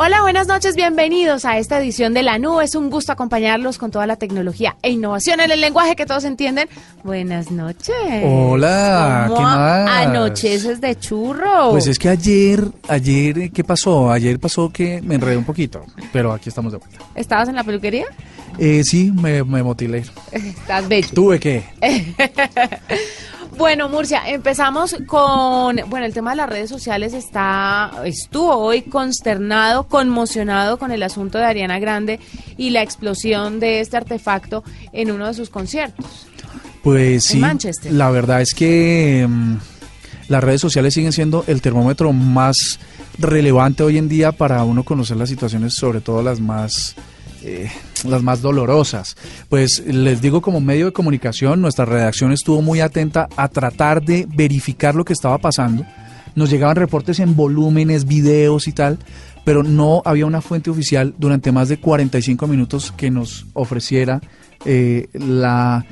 Hola, 0.00 0.22
buenas 0.22 0.46
noches, 0.46 0.76
bienvenidos 0.76 1.44
a 1.44 1.58
esta 1.58 1.80
edición 1.80 2.14
de 2.14 2.22
La 2.22 2.38
Nube. 2.38 2.62
Es 2.62 2.76
un 2.76 2.88
gusto 2.88 3.10
acompañarlos 3.10 3.78
con 3.78 3.90
toda 3.90 4.06
la 4.06 4.14
tecnología 4.14 4.76
e 4.80 4.90
innovación 4.90 5.40
en 5.40 5.50
el 5.50 5.60
lenguaje 5.60 5.96
que 5.96 6.06
todos 6.06 6.22
entienden. 6.22 6.68
Buenas 7.02 7.50
noches. 7.50 7.96
Hola, 8.24 9.24
¿Cómo 9.26 9.40
¿qué 9.40 9.44
más? 9.44 9.90
Anocheces 10.06 10.80
de 10.80 10.96
churro. 11.00 11.72
Pues 11.72 11.88
es 11.88 11.98
que 11.98 12.10
ayer, 12.10 12.62
ayer, 12.86 13.50
¿qué 13.50 13.64
pasó? 13.64 14.12
Ayer 14.12 14.38
pasó 14.38 14.72
que 14.72 15.02
me 15.02 15.16
enredé 15.16 15.36
un 15.36 15.44
poquito, 15.44 15.84
pero 16.12 16.32
aquí 16.32 16.48
estamos 16.48 16.70
de 16.70 16.78
vuelta. 16.78 16.98
¿Estabas 17.16 17.48
en 17.48 17.56
la 17.56 17.64
peluquería? 17.64 18.06
Eh, 18.56 18.84
sí, 18.84 19.10
me, 19.12 19.42
me 19.42 19.64
motilé. 19.64 20.04
Estás 20.30 20.88
bello. 20.88 21.08
¿Tuve 21.12 21.40
que? 21.40 21.64
Bueno, 23.56 23.88
Murcia, 23.88 24.22
empezamos 24.28 24.96
con, 25.06 25.76
bueno, 25.88 26.06
el 26.06 26.14
tema 26.14 26.30
de 26.30 26.36
las 26.36 26.48
redes 26.48 26.70
sociales 26.70 27.12
está, 27.12 27.90
estuvo 28.04 28.54
hoy 28.54 28.82
consternado, 28.82 29.88
conmocionado 29.88 30.78
con 30.78 30.92
el 30.92 31.02
asunto 31.02 31.38
de 31.38 31.44
Ariana 31.44 31.78
Grande 31.78 32.20
y 32.56 32.70
la 32.70 32.82
explosión 32.82 33.58
de 33.58 33.80
este 33.80 33.96
artefacto 33.96 34.62
en 34.92 35.10
uno 35.10 35.26
de 35.26 35.34
sus 35.34 35.50
conciertos. 35.50 36.26
Pues 36.82 37.24
sí, 37.24 37.38
Manchester. 37.38 37.92
la 37.92 38.10
verdad 38.10 38.40
es 38.40 38.54
que 38.54 39.26
mm, 39.28 39.56
las 40.28 40.44
redes 40.44 40.60
sociales 40.60 40.94
siguen 40.94 41.12
siendo 41.12 41.44
el 41.46 41.60
termómetro 41.60 42.12
más 42.12 42.78
relevante 43.18 43.82
hoy 43.82 43.98
en 43.98 44.08
día 44.08 44.32
para 44.32 44.62
uno 44.64 44.84
conocer 44.84 45.16
las 45.16 45.28
situaciones, 45.28 45.74
sobre 45.74 46.00
todo 46.00 46.22
las 46.22 46.40
más 46.40 46.94
eh, 47.42 47.70
las 48.04 48.22
más 48.22 48.42
dolorosas. 48.42 49.16
Pues 49.48 49.80
les 49.86 50.20
digo, 50.20 50.40
como 50.40 50.60
medio 50.60 50.86
de 50.86 50.92
comunicación, 50.92 51.60
nuestra 51.60 51.84
redacción 51.84 52.32
estuvo 52.32 52.62
muy 52.62 52.80
atenta 52.80 53.28
a 53.36 53.48
tratar 53.48 54.02
de 54.02 54.26
verificar 54.28 54.94
lo 54.94 55.04
que 55.04 55.12
estaba 55.12 55.38
pasando. 55.38 55.84
Nos 56.34 56.50
llegaban 56.50 56.76
reportes 56.76 57.18
en 57.20 57.34
volúmenes, 57.34 58.04
videos 58.04 58.68
y 58.68 58.72
tal, 58.72 58.98
pero 59.44 59.62
no 59.62 60.02
había 60.04 60.26
una 60.26 60.40
fuente 60.40 60.70
oficial 60.70 61.14
durante 61.18 61.52
más 61.52 61.68
de 61.68 61.80
45 61.80 62.46
minutos 62.46 62.92
que 62.92 63.10
nos 63.10 63.46
ofreciera 63.54 64.20
eh, 64.64 65.08
la 65.14 65.84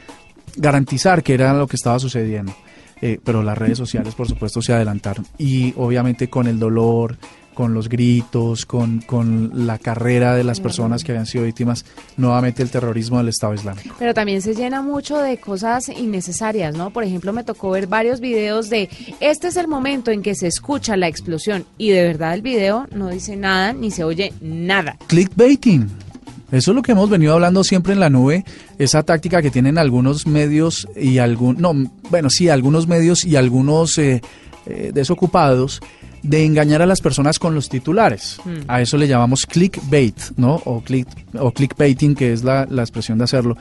garantizar 0.57 1.23
que 1.23 1.35
era 1.35 1.53
lo 1.55 1.67
que 1.67 1.77
estaba 1.77 1.99
sucediendo. 1.99 2.55
Eh, 3.03 3.21
pero 3.23 3.43
las 3.43 3.59
redes 3.59 3.77
sociales, 3.77 4.15
por 4.15 4.27
supuesto, 4.27 4.63
se 4.63 4.73
adelantaron. 4.73 5.27
Y 5.39 5.75
obviamente 5.77 6.29
con 6.29 6.47
el 6.47 6.59
dolor, 6.59 7.19
con 7.57 7.73
los 7.73 7.89
gritos, 7.89 8.67
con, 8.67 9.01
con 9.01 9.67
la 9.67 9.79
carrera 9.79 10.35
de 10.35 10.45
las 10.45 10.61
personas 10.61 11.03
que 11.03 11.13
habían 11.13 11.25
sido 11.25 11.45
víctimas 11.45 11.87
nuevamente 12.19 12.63
del 12.63 12.71
terrorismo 12.71 13.17
del 13.17 13.29
Estado 13.29 13.55
Islámico. 13.55 13.95
Pero 13.99 14.13
también 14.13 14.43
se 14.43 14.55
llena 14.55 14.83
mucho 14.83 15.17
de 15.17 15.39
cosas 15.39 15.89
innecesarias, 15.89 16.77
¿no? 16.77 16.91
Por 16.91 17.03
ejemplo, 17.03 17.33
me 17.33 17.45
tocó 17.45 17.71
ver 17.71 17.87
varios 17.87 18.21
videos 18.21 18.69
de 18.69 18.91
este 19.21 19.49
es 19.49 19.57
el 19.57 19.69
momento 19.69 20.11
en 20.11 20.21
que 20.21 20.35
se 20.35 20.49
escucha 20.49 20.99
la 20.99 21.09
explosión 21.09 21.65
y 21.79 21.89
de 21.89 22.03
verdad 22.03 22.35
el 22.35 22.43
video 22.43 22.87
no 22.93 23.09
dice 23.09 23.37
nada 23.37 23.73
ni 23.73 23.91
se 23.91 24.05
oye 24.05 24.35
nada. 24.43 24.99
Clickbaiting. 25.07 25.89
Eso 26.53 26.73
es 26.73 26.75
lo 26.75 26.83
que 26.83 26.93
hemos 26.93 27.09
venido 27.09 27.33
hablando 27.33 27.65
siempre 27.65 27.95
en 27.95 28.01
la 28.01 28.11
nube, 28.11 28.45
esa 28.79 29.03
táctica 29.03 29.41
que 29.41 29.51
tienen 29.51 29.79
algunos 29.79 30.27
medios 30.27 30.87
y 30.95 31.19
algún, 31.19 31.57
no, 31.59 31.73
bueno, 32.11 32.29
sí, 32.29 32.51
algunos 32.51 32.87
medios 32.87 33.25
y 33.25 33.35
algunos 33.37 33.97
eh, 33.97 34.21
eh, 34.67 34.91
desocupados 34.93 35.81
de 36.29 36.45
engañar 36.45 36.83
a 36.83 36.87
las 36.87 37.01
personas 37.01 37.39
con 37.39 37.55
los 37.55 37.69
titulares. 37.69 38.39
Mm. 38.45 38.69
A 38.69 38.81
eso 38.81 38.97
le 38.97 39.09
llamamos 39.09 39.47
clickbait, 39.47 40.19
¿no? 40.37 40.61
O, 40.65 40.83
click, 40.83 41.09
o 41.39 41.53
clickbaiting, 41.53 42.15
que 42.15 42.33
es 42.33 42.43
la, 42.43 42.67
la 42.69 42.83
expresión 42.83 43.19
de 43.19 43.25
hacerlo. 43.25 43.57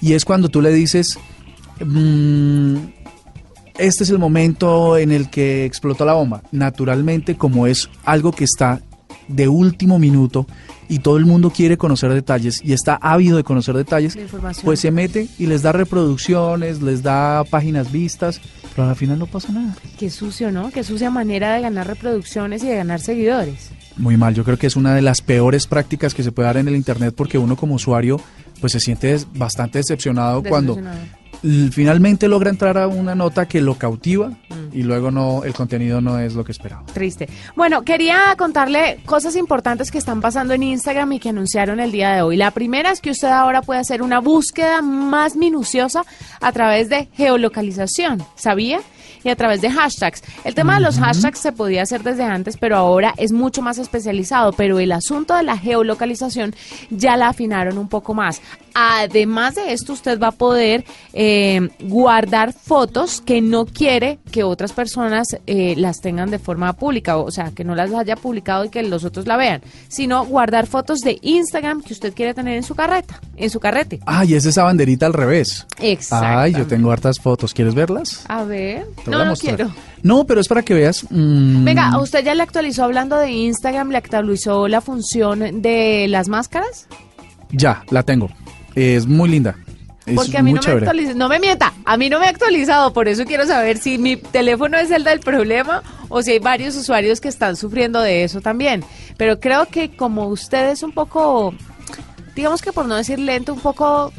Y 0.00 0.14
es 0.14 0.24
cuando 0.24 0.48
tú 0.48 0.60
le 0.60 0.72
dices, 0.72 1.18
mm, 1.84 2.76
este 3.78 4.04
es 4.04 4.10
el 4.10 4.18
momento 4.18 4.98
en 4.98 5.12
el 5.12 5.30
que 5.30 5.64
explotó 5.64 6.04
la 6.04 6.14
bomba. 6.14 6.42
Naturalmente, 6.52 7.36
como 7.36 7.66
es 7.66 7.88
algo 8.04 8.32
que 8.32 8.44
está 8.44 8.80
de 9.28 9.48
último 9.48 9.98
minuto 9.98 10.46
y 10.88 10.98
todo 10.98 11.16
el 11.16 11.24
mundo 11.24 11.50
quiere 11.50 11.78
conocer 11.78 12.12
detalles 12.12 12.60
y 12.64 12.72
está 12.72 12.96
ávido 12.96 13.36
de 13.36 13.44
conocer 13.44 13.76
detalles, 13.76 14.18
pues 14.64 14.80
se 14.80 14.90
mete 14.90 15.28
y 15.38 15.46
les 15.46 15.62
da 15.62 15.70
reproducciones, 15.70 16.82
les 16.82 17.02
da 17.04 17.44
páginas 17.44 17.92
vistas, 17.92 18.40
pero 18.80 18.88
al 18.88 18.96
final 18.96 19.18
no 19.18 19.26
pasa 19.26 19.52
nada. 19.52 19.74
Qué 19.98 20.08
sucio, 20.08 20.50
¿no? 20.50 20.70
Qué 20.70 20.82
sucia 20.82 21.10
manera 21.10 21.52
de 21.52 21.60
ganar 21.60 21.86
reproducciones 21.86 22.64
y 22.64 22.68
de 22.68 22.76
ganar 22.76 22.98
seguidores. 22.98 23.70
Muy 23.98 24.16
mal, 24.16 24.34
yo 24.34 24.42
creo 24.42 24.56
que 24.56 24.66
es 24.66 24.74
una 24.74 24.94
de 24.94 25.02
las 25.02 25.20
peores 25.20 25.66
prácticas 25.66 26.14
que 26.14 26.22
se 26.22 26.32
puede 26.32 26.46
dar 26.46 26.56
en 26.56 26.66
el 26.66 26.76
Internet 26.76 27.12
porque 27.14 27.36
uno 27.36 27.56
como 27.56 27.74
usuario 27.74 28.18
pues 28.58 28.72
se 28.72 28.80
siente 28.80 29.18
bastante 29.34 29.80
decepcionado 29.80 30.42
cuando 30.42 30.78
finalmente 31.72 32.28
logra 32.28 32.50
entrar 32.50 32.76
a 32.78 32.86
una 32.86 33.14
nota 33.14 33.46
que 33.48 33.60
lo 33.60 33.74
cautiva 33.76 34.30
Mm. 34.50 34.76
y 34.78 34.82
luego 34.82 35.10
no 35.10 35.44
el 35.44 35.54
contenido 35.54 36.00
no 36.00 36.18
es 36.18 36.34
lo 36.34 36.44
que 36.44 36.52
esperaba. 36.52 36.84
Triste. 36.92 37.28
Bueno, 37.56 37.82
quería 37.82 38.34
contarle 38.36 39.00
cosas 39.06 39.36
importantes 39.36 39.90
que 39.90 39.98
están 39.98 40.20
pasando 40.20 40.54
en 40.54 40.62
Instagram 40.62 41.12
y 41.12 41.20
que 41.20 41.28
anunciaron 41.30 41.80
el 41.80 41.92
día 41.92 42.10
de 42.12 42.22
hoy. 42.22 42.36
La 42.36 42.50
primera 42.50 42.90
es 42.90 43.00
que 43.00 43.10
usted 43.10 43.28
ahora 43.28 43.62
puede 43.62 43.80
hacer 43.80 44.02
una 44.02 44.20
búsqueda 44.20 44.82
más 44.82 45.36
minuciosa 45.36 46.04
a 46.40 46.52
través 46.52 46.88
de 46.88 47.08
geolocalización. 47.14 48.22
¿Sabía? 48.36 48.80
Y 49.22 49.28
a 49.28 49.36
través 49.36 49.60
de 49.60 49.70
hashtags. 49.70 50.22
El 50.44 50.54
tema 50.54 50.74
de 50.76 50.80
los 50.80 50.98
hashtags 50.98 51.38
se 51.38 51.52
podía 51.52 51.82
hacer 51.82 52.02
desde 52.02 52.24
antes, 52.24 52.56
pero 52.56 52.76
ahora 52.76 53.14
es 53.16 53.32
mucho 53.32 53.62
más 53.62 53.78
especializado. 53.78 54.52
Pero 54.52 54.78
el 54.78 54.92
asunto 54.92 55.34
de 55.34 55.42
la 55.42 55.58
geolocalización 55.58 56.54
ya 56.90 57.16
la 57.16 57.28
afinaron 57.28 57.78
un 57.78 57.88
poco 57.88 58.14
más. 58.14 58.40
Además 58.74 59.56
de 59.56 59.72
esto, 59.72 59.92
usted 59.92 60.18
va 60.20 60.28
a 60.28 60.32
poder 60.32 60.84
eh, 61.12 61.68
guardar 61.80 62.52
fotos 62.52 63.20
que 63.20 63.40
no 63.40 63.66
quiere 63.66 64.18
que 64.30 64.44
otras 64.44 64.72
personas 64.72 65.28
eh, 65.46 65.74
las 65.76 66.00
tengan 66.00 66.30
de 66.30 66.38
forma 66.38 66.72
pública, 66.74 67.16
o 67.16 67.30
sea, 67.30 67.50
que 67.50 67.64
no 67.64 67.74
las 67.74 67.92
haya 67.92 68.16
publicado 68.16 68.64
y 68.64 68.68
que 68.68 68.82
los 68.82 69.04
otros 69.04 69.26
la 69.26 69.36
vean, 69.36 69.62
sino 69.88 70.24
guardar 70.24 70.66
fotos 70.66 71.00
de 71.00 71.18
Instagram 71.22 71.82
que 71.82 71.92
usted 71.92 72.14
quiere 72.14 72.34
tener 72.34 72.56
en 72.56 72.62
su 72.62 72.74
carreta, 72.74 73.20
en 73.40 73.50
su 73.50 73.58
carrete. 73.60 74.00
Ah, 74.06 74.24
y 74.24 74.34
es 74.34 74.44
esa 74.44 74.62
banderita 74.64 75.06
al 75.06 75.12
revés. 75.12 75.66
Exacto. 75.80 76.26
Ay, 76.38 76.52
yo 76.52 76.66
tengo 76.66 76.90
hartas 76.92 77.18
fotos. 77.18 77.52
¿Quieres 77.54 77.74
verlas? 77.74 78.24
A 78.28 78.44
ver. 78.44 78.86
Te 79.04 79.10
No, 79.10 79.18
a 79.20 79.24
no 79.24 79.34
quiero. 79.36 79.70
No, 80.02 80.24
pero 80.24 80.40
es 80.40 80.48
para 80.48 80.62
que 80.62 80.74
veas. 80.74 81.04
mm, 81.10 81.64
Venga, 81.64 81.98
¿usted 82.00 82.24
ya 82.24 82.34
le 82.34 82.42
actualizó 82.42 82.84
hablando 82.84 83.16
de 83.18 83.30
Instagram, 83.30 83.90
le 83.90 83.98
actualizó 83.98 84.68
la 84.68 84.80
función 84.80 85.62
de 85.62 86.06
las 86.08 86.28
máscaras? 86.28 86.86
Ya, 87.50 87.82
la 87.90 88.02
tengo. 88.02 88.30
Es 88.74 89.06
muy 89.06 89.28
linda. 89.28 89.56
Es 90.06 90.14
Porque 90.14 90.38
a 90.38 90.42
mí 90.42 90.50
no 90.52 90.56
me 90.56 90.60
chévere. 90.60 90.86
actualiza, 90.86 91.14
no 91.14 91.28
me 91.28 91.38
mienta, 91.38 91.72
a 91.84 91.96
mí 91.96 92.08
no 92.08 92.18
me 92.18 92.26
ha 92.26 92.30
actualizado, 92.30 92.92
por 92.92 93.06
eso 93.06 93.24
quiero 93.26 93.46
saber 93.46 93.76
si 93.78 93.98
mi 93.98 94.16
teléfono 94.16 94.78
es 94.78 94.90
el 94.90 95.04
del 95.04 95.20
problema 95.20 95.82
o 96.08 96.22
si 96.22 96.32
hay 96.32 96.38
varios 96.38 96.74
usuarios 96.74 97.20
que 97.20 97.28
están 97.28 97.54
sufriendo 97.54 98.00
de 98.00 98.24
eso 98.24 98.40
también. 98.40 98.82
Pero 99.18 99.38
creo 99.38 99.66
que 99.66 99.90
como 99.94 100.26
usted 100.28 100.70
es 100.70 100.82
un 100.82 100.92
poco, 100.92 101.54
digamos 102.34 102.62
que 102.62 102.72
por 102.72 102.86
no 102.86 102.96
decir 102.96 103.18
lento, 103.18 103.52
un 103.52 103.60
poco, 103.60 104.12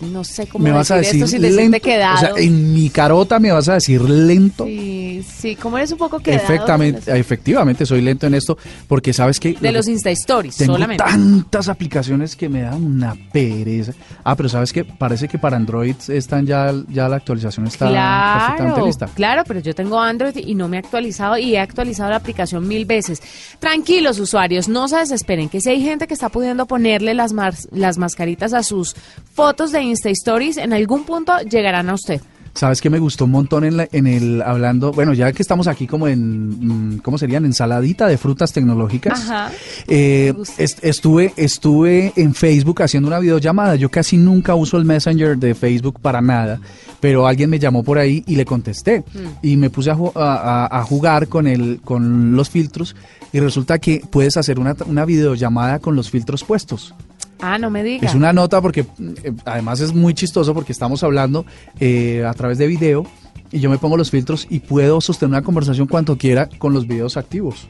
no 0.00 0.24
sé 0.24 0.46
cómo 0.46 0.64
me 0.64 0.72
vas 0.72 0.90
a 0.90 0.96
decir 0.96 1.16
esto 1.16 1.26
sin 1.28 1.42
decirte 1.42 1.62
lento. 1.62 1.80
quedado. 1.80 2.14
O 2.14 2.18
sea, 2.36 2.44
en 2.44 2.72
mi 2.74 2.90
carota 2.90 3.38
me 3.38 3.50
vas 3.52 3.68
a 3.68 3.74
decir 3.74 4.00
lento. 4.02 4.64
Sí, 4.64 5.24
sí, 5.26 5.56
como 5.56 5.78
eres 5.78 5.92
un 5.92 5.98
poco 5.98 6.18
quedado. 6.20 6.42
Efectivamente, 6.42 7.18
efectivamente, 7.18 7.86
soy 7.86 8.00
lento 8.02 8.26
en 8.26 8.34
esto 8.34 8.56
porque 8.88 9.12
sabes 9.12 9.40
que 9.40 9.54
De 9.54 9.72
los 9.72 9.88
Insta 9.88 10.10
Stories, 10.10 10.56
tengo 10.56 10.74
solamente. 10.74 11.02
tantas 11.04 11.68
aplicaciones 11.68 12.36
que 12.36 12.48
me 12.48 12.62
dan 12.62 12.82
una 12.84 13.16
pereza. 13.32 13.92
Ah, 14.24 14.36
pero 14.36 14.48
sabes 14.48 14.72
que 14.72 14.84
parece 14.84 15.28
que 15.28 15.38
para 15.38 15.56
Android 15.56 15.94
están 16.08 16.46
ya, 16.46 16.72
ya 16.88 17.08
la 17.08 17.16
actualización 17.16 17.66
está 17.66 17.86
perfectamente 17.86 18.74
Claro, 18.74 18.86
lista. 18.86 19.06
claro, 19.14 19.42
pero 19.46 19.60
yo 19.60 19.74
tengo 19.74 20.00
Android 20.00 20.36
y 20.36 20.54
no 20.54 20.68
me 20.68 20.76
he 20.76 20.80
actualizado 20.80 21.38
y 21.38 21.54
he 21.54 21.58
actualizado 21.58 22.10
la 22.10 22.16
aplicación 22.16 22.66
mil 22.66 22.84
veces. 22.84 23.22
Tranquilos 23.58 24.18
usuarios, 24.18 24.68
no 24.68 24.88
se 24.88 24.96
desesperen, 24.96 25.48
que 25.48 25.60
si 25.60 25.70
hay 25.70 25.82
gente 25.82 26.06
que 26.06 26.14
está 26.14 26.28
pudiendo 26.28 26.66
ponerle 26.66 27.14
las, 27.14 27.32
las 27.72 27.98
mascaritas 27.98 28.52
a 28.52 28.62
sus 28.62 28.94
fotos 29.36 29.70
de 29.70 29.82
Insta 29.82 30.08
Stories, 30.10 30.56
en 30.56 30.72
algún 30.72 31.04
punto 31.04 31.32
llegarán 31.48 31.88
a 31.90 31.94
usted. 31.94 32.20
Sabes 32.54 32.80
que 32.80 32.88
me 32.88 32.98
gustó 32.98 33.26
un 33.26 33.32
montón 33.32 33.64
en, 33.64 33.76
la- 33.76 33.88
en 33.92 34.06
el 34.06 34.40
hablando, 34.40 34.90
bueno, 34.90 35.12
ya 35.12 35.30
que 35.30 35.42
estamos 35.42 35.66
aquí 35.66 35.86
como 35.86 36.08
en, 36.08 36.94
mm, 36.94 36.98
¿cómo 37.00 37.18
serían? 37.18 37.44
Ensaladita 37.44 38.08
de 38.08 38.16
frutas 38.16 38.50
tecnológicas. 38.54 39.20
Ajá. 39.28 39.50
Eh, 39.86 40.32
est- 40.56 40.82
estuve, 40.82 41.34
estuve 41.36 42.14
en 42.16 42.32
Facebook 42.34 42.80
haciendo 42.82 43.08
una 43.08 43.18
videollamada. 43.18 43.76
Yo 43.76 43.90
casi 43.90 44.16
nunca 44.16 44.54
uso 44.54 44.78
el 44.78 44.86
Messenger 44.86 45.36
de 45.36 45.54
Facebook 45.54 46.00
para 46.00 46.22
nada, 46.22 46.58
pero 46.98 47.26
alguien 47.26 47.50
me 47.50 47.58
llamó 47.58 47.82
por 47.82 47.98
ahí 47.98 48.24
y 48.26 48.36
le 48.36 48.46
contesté. 48.46 49.04
Y 49.42 49.58
me 49.58 49.68
puse 49.68 49.90
a, 49.90 49.94
ju- 49.94 50.12
a- 50.16 50.64
a- 50.64 50.78
a 50.80 50.82
jugar 50.82 51.28
con, 51.28 51.46
el, 51.46 51.80
con 51.84 52.34
los 52.36 52.48
filtros 52.48 52.96
y 53.34 53.40
resulta 53.40 53.78
que 53.78 54.00
puedes 54.10 54.38
hacer 54.38 54.58
una, 54.58 54.74
una 54.86 55.04
videollamada 55.04 55.78
con 55.78 55.94
los 55.94 56.10
filtros 56.10 56.42
puestos. 56.42 56.94
Ah, 57.40 57.58
no 57.58 57.70
me 57.70 57.82
diga. 57.82 58.08
Es 58.08 58.14
una 58.14 58.32
nota 58.32 58.60
porque 58.60 58.80
eh, 58.80 59.32
además 59.44 59.80
es 59.80 59.92
muy 59.94 60.14
chistoso 60.14 60.54
porque 60.54 60.72
estamos 60.72 61.02
hablando 61.02 61.44
eh, 61.80 62.24
a 62.26 62.32
través 62.34 62.58
de 62.58 62.66
video 62.66 63.04
y 63.52 63.60
yo 63.60 63.70
me 63.70 63.78
pongo 63.78 63.96
los 63.96 64.10
filtros 64.10 64.46
y 64.50 64.60
puedo 64.60 65.00
sostener 65.00 65.30
una 65.30 65.42
conversación 65.42 65.86
cuanto 65.86 66.16
quiera 66.16 66.48
con 66.58 66.72
los 66.72 66.86
videos 66.86 67.16
activos. 67.16 67.68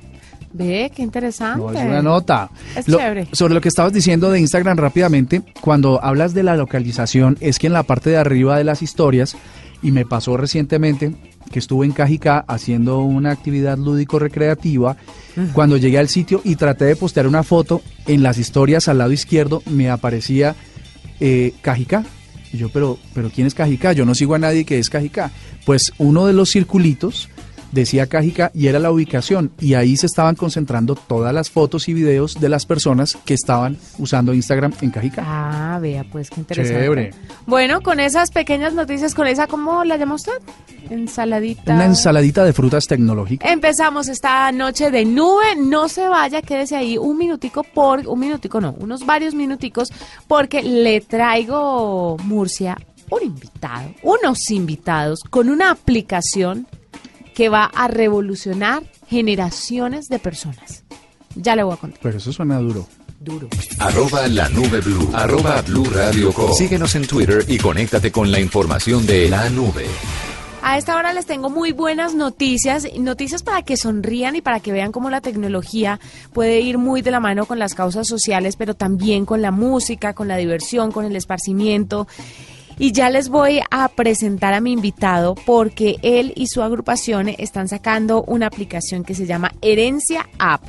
Ve, 0.52 0.90
qué 0.94 1.02
interesante. 1.02 1.58
No, 1.62 1.70
es 1.70 1.84
una 1.84 2.00
nota. 2.00 2.48
Es 2.76 2.88
Lo- 2.88 2.96
chévere. 2.98 3.28
sobre 3.32 3.52
lo 3.54 3.60
que 3.60 3.68
estabas 3.68 3.92
diciendo 3.92 4.30
de 4.30 4.40
Instagram 4.40 4.78
rápidamente, 4.78 5.42
cuando 5.60 6.02
hablas 6.02 6.32
de 6.32 6.42
la 6.44 6.56
localización, 6.56 7.36
es 7.40 7.58
que 7.58 7.66
en 7.66 7.74
la 7.74 7.82
parte 7.82 8.08
de 8.10 8.16
arriba 8.16 8.56
de 8.56 8.64
las 8.64 8.80
historias, 8.80 9.36
y 9.82 9.90
me 9.92 10.06
pasó 10.06 10.36
recientemente 10.38 11.14
que 11.50 11.58
estuve 11.58 11.86
en 11.86 11.92
Cajicá 11.92 12.44
haciendo 12.46 13.00
una 13.00 13.30
actividad 13.30 13.78
lúdico-recreativa, 13.78 14.96
cuando 15.52 15.76
llegué 15.76 15.98
al 15.98 16.08
sitio 16.08 16.40
y 16.44 16.56
traté 16.56 16.86
de 16.86 16.96
postear 16.96 17.26
una 17.26 17.42
foto, 17.42 17.82
en 18.06 18.22
las 18.22 18.38
historias 18.38 18.88
al 18.88 18.98
lado 18.98 19.12
izquierdo 19.12 19.62
me 19.66 19.90
aparecía 19.90 20.54
eh, 21.20 21.52
Cajicá. 21.60 22.04
Y 22.52 22.58
yo, 22.58 22.68
pero, 22.70 22.98
pero 23.14 23.30
¿quién 23.30 23.46
es 23.46 23.54
Cajicá? 23.54 23.92
Yo 23.92 24.04
no 24.04 24.14
sigo 24.14 24.34
a 24.34 24.38
nadie 24.38 24.64
que 24.64 24.78
es 24.78 24.88
Cajicá. 24.88 25.30
Pues 25.64 25.92
uno 25.98 26.26
de 26.26 26.32
los 26.32 26.50
circulitos 26.50 27.28
decía 27.72 28.06
Cajicá 28.06 28.50
y 28.54 28.68
era 28.68 28.78
la 28.78 28.90
ubicación 28.90 29.50
y 29.60 29.74
ahí 29.74 29.96
se 29.96 30.06
estaban 30.06 30.34
concentrando 30.34 30.94
todas 30.94 31.32
las 31.34 31.50
fotos 31.50 31.88
y 31.88 31.94
videos 31.94 32.34
de 32.40 32.48
las 32.48 32.66
personas 32.66 33.16
que 33.24 33.34
estaban 33.34 33.76
usando 33.98 34.34
Instagram 34.34 34.72
en 34.80 34.90
Cajicá. 34.90 35.22
Ah, 35.26 35.78
vea, 35.80 36.04
pues 36.10 36.30
qué 36.30 36.40
interesante. 36.40 36.80
Chévere. 36.80 37.10
Bueno, 37.46 37.80
con 37.82 38.00
esas 38.00 38.30
pequeñas 38.30 38.74
noticias, 38.74 39.14
con 39.14 39.26
esa, 39.26 39.46
¿cómo 39.46 39.84
la 39.84 39.96
llama 39.96 40.14
usted? 40.14 40.32
Ensaladita. 40.90 41.74
Una 41.74 41.86
ensaladita 41.86 42.44
de 42.44 42.52
frutas 42.52 42.86
tecnológicas. 42.86 43.50
Empezamos 43.50 44.08
esta 44.08 44.50
noche 44.52 44.90
de 44.90 45.04
nube. 45.04 45.56
No 45.56 45.88
se 45.88 46.08
vaya, 46.08 46.42
quédese 46.42 46.76
ahí 46.76 46.98
un 46.98 47.18
minutico 47.18 47.62
por, 47.62 48.06
un 48.06 48.18
minutico 48.18 48.60
no, 48.60 48.74
unos 48.78 49.04
varios 49.04 49.34
minuticos, 49.34 49.92
porque 50.26 50.62
le 50.62 51.00
traigo, 51.00 52.16
Murcia, 52.24 52.76
un 53.10 53.22
invitado, 53.22 53.90
unos 54.02 54.50
invitados 54.50 55.20
con 55.30 55.48
una 55.48 55.70
aplicación 55.70 56.66
que 57.36 57.50
va 57.50 57.64
a 57.64 57.86
revolucionar 57.86 58.82
generaciones 59.08 60.08
de 60.08 60.18
personas. 60.18 60.84
Ya 61.34 61.54
le 61.54 61.64
voy 61.64 61.74
a 61.74 61.76
contar. 61.76 62.00
Pero 62.02 62.16
eso 62.16 62.32
suena 62.32 62.58
duro. 62.58 62.88
Duro. 63.20 63.48
Arroba 63.78 64.26
la 64.26 64.48
nube 64.48 64.80
blue. 64.80 65.10
Arroba 65.12 65.60
blue 65.60 65.84
radio 65.84 66.32
com. 66.32 66.54
Síguenos 66.54 66.94
en 66.94 67.06
Twitter 67.06 67.44
y 67.46 67.58
conéctate 67.58 68.10
con 68.10 68.32
la 68.32 68.40
información 68.40 69.04
de 69.06 69.28
la 69.28 69.50
nube. 69.50 69.84
A 70.62 70.78
esta 70.78 70.96
hora 70.96 71.12
les 71.12 71.26
tengo 71.26 71.50
muy 71.50 71.72
buenas 71.72 72.14
noticias, 72.14 72.88
noticias 72.98 73.42
para 73.42 73.62
que 73.62 73.76
sonrían 73.76 74.34
y 74.34 74.40
para 74.40 74.60
que 74.60 74.72
vean 74.72 74.90
cómo 74.90 75.10
la 75.10 75.20
tecnología 75.20 76.00
puede 76.32 76.60
ir 76.60 76.78
muy 76.78 77.02
de 77.02 77.10
la 77.10 77.20
mano 77.20 77.44
con 77.44 77.58
las 77.58 77.74
causas 77.74 78.08
sociales, 78.08 78.56
pero 78.56 78.72
también 78.72 79.26
con 79.26 79.42
la 79.42 79.50
música, 79.50 80.14
con 80.14 80.26
la 80.26 80.38
diversión, 80.38 80.90
con 80.90 81.04
el 81.04 81.14
esparcimiento. 81.14 82.08
Y 82.78 82.92
ya 82.92 83.08
les 83.08 83.30
voy 83.30 83.60
a 83.70 83.88
presentar 83.88 84.52
a 84.52 84.60
mi 84.60 84.72
invitado 84.72 85.34
porque 85.46 85.96
él 86.02 86.32
y 86.36 86.48
su 86.48 86.62
agrupación 86.62 87.28
están 87.28 87.68
sacando 87.68 88.22
una 88.24 88.48
aplicación 88.48 89.02
que 89.02 89.14
se 89.14 89.26
llama 89.26 89.52
Herencia 89.62 90.28
App. 90.38 90.62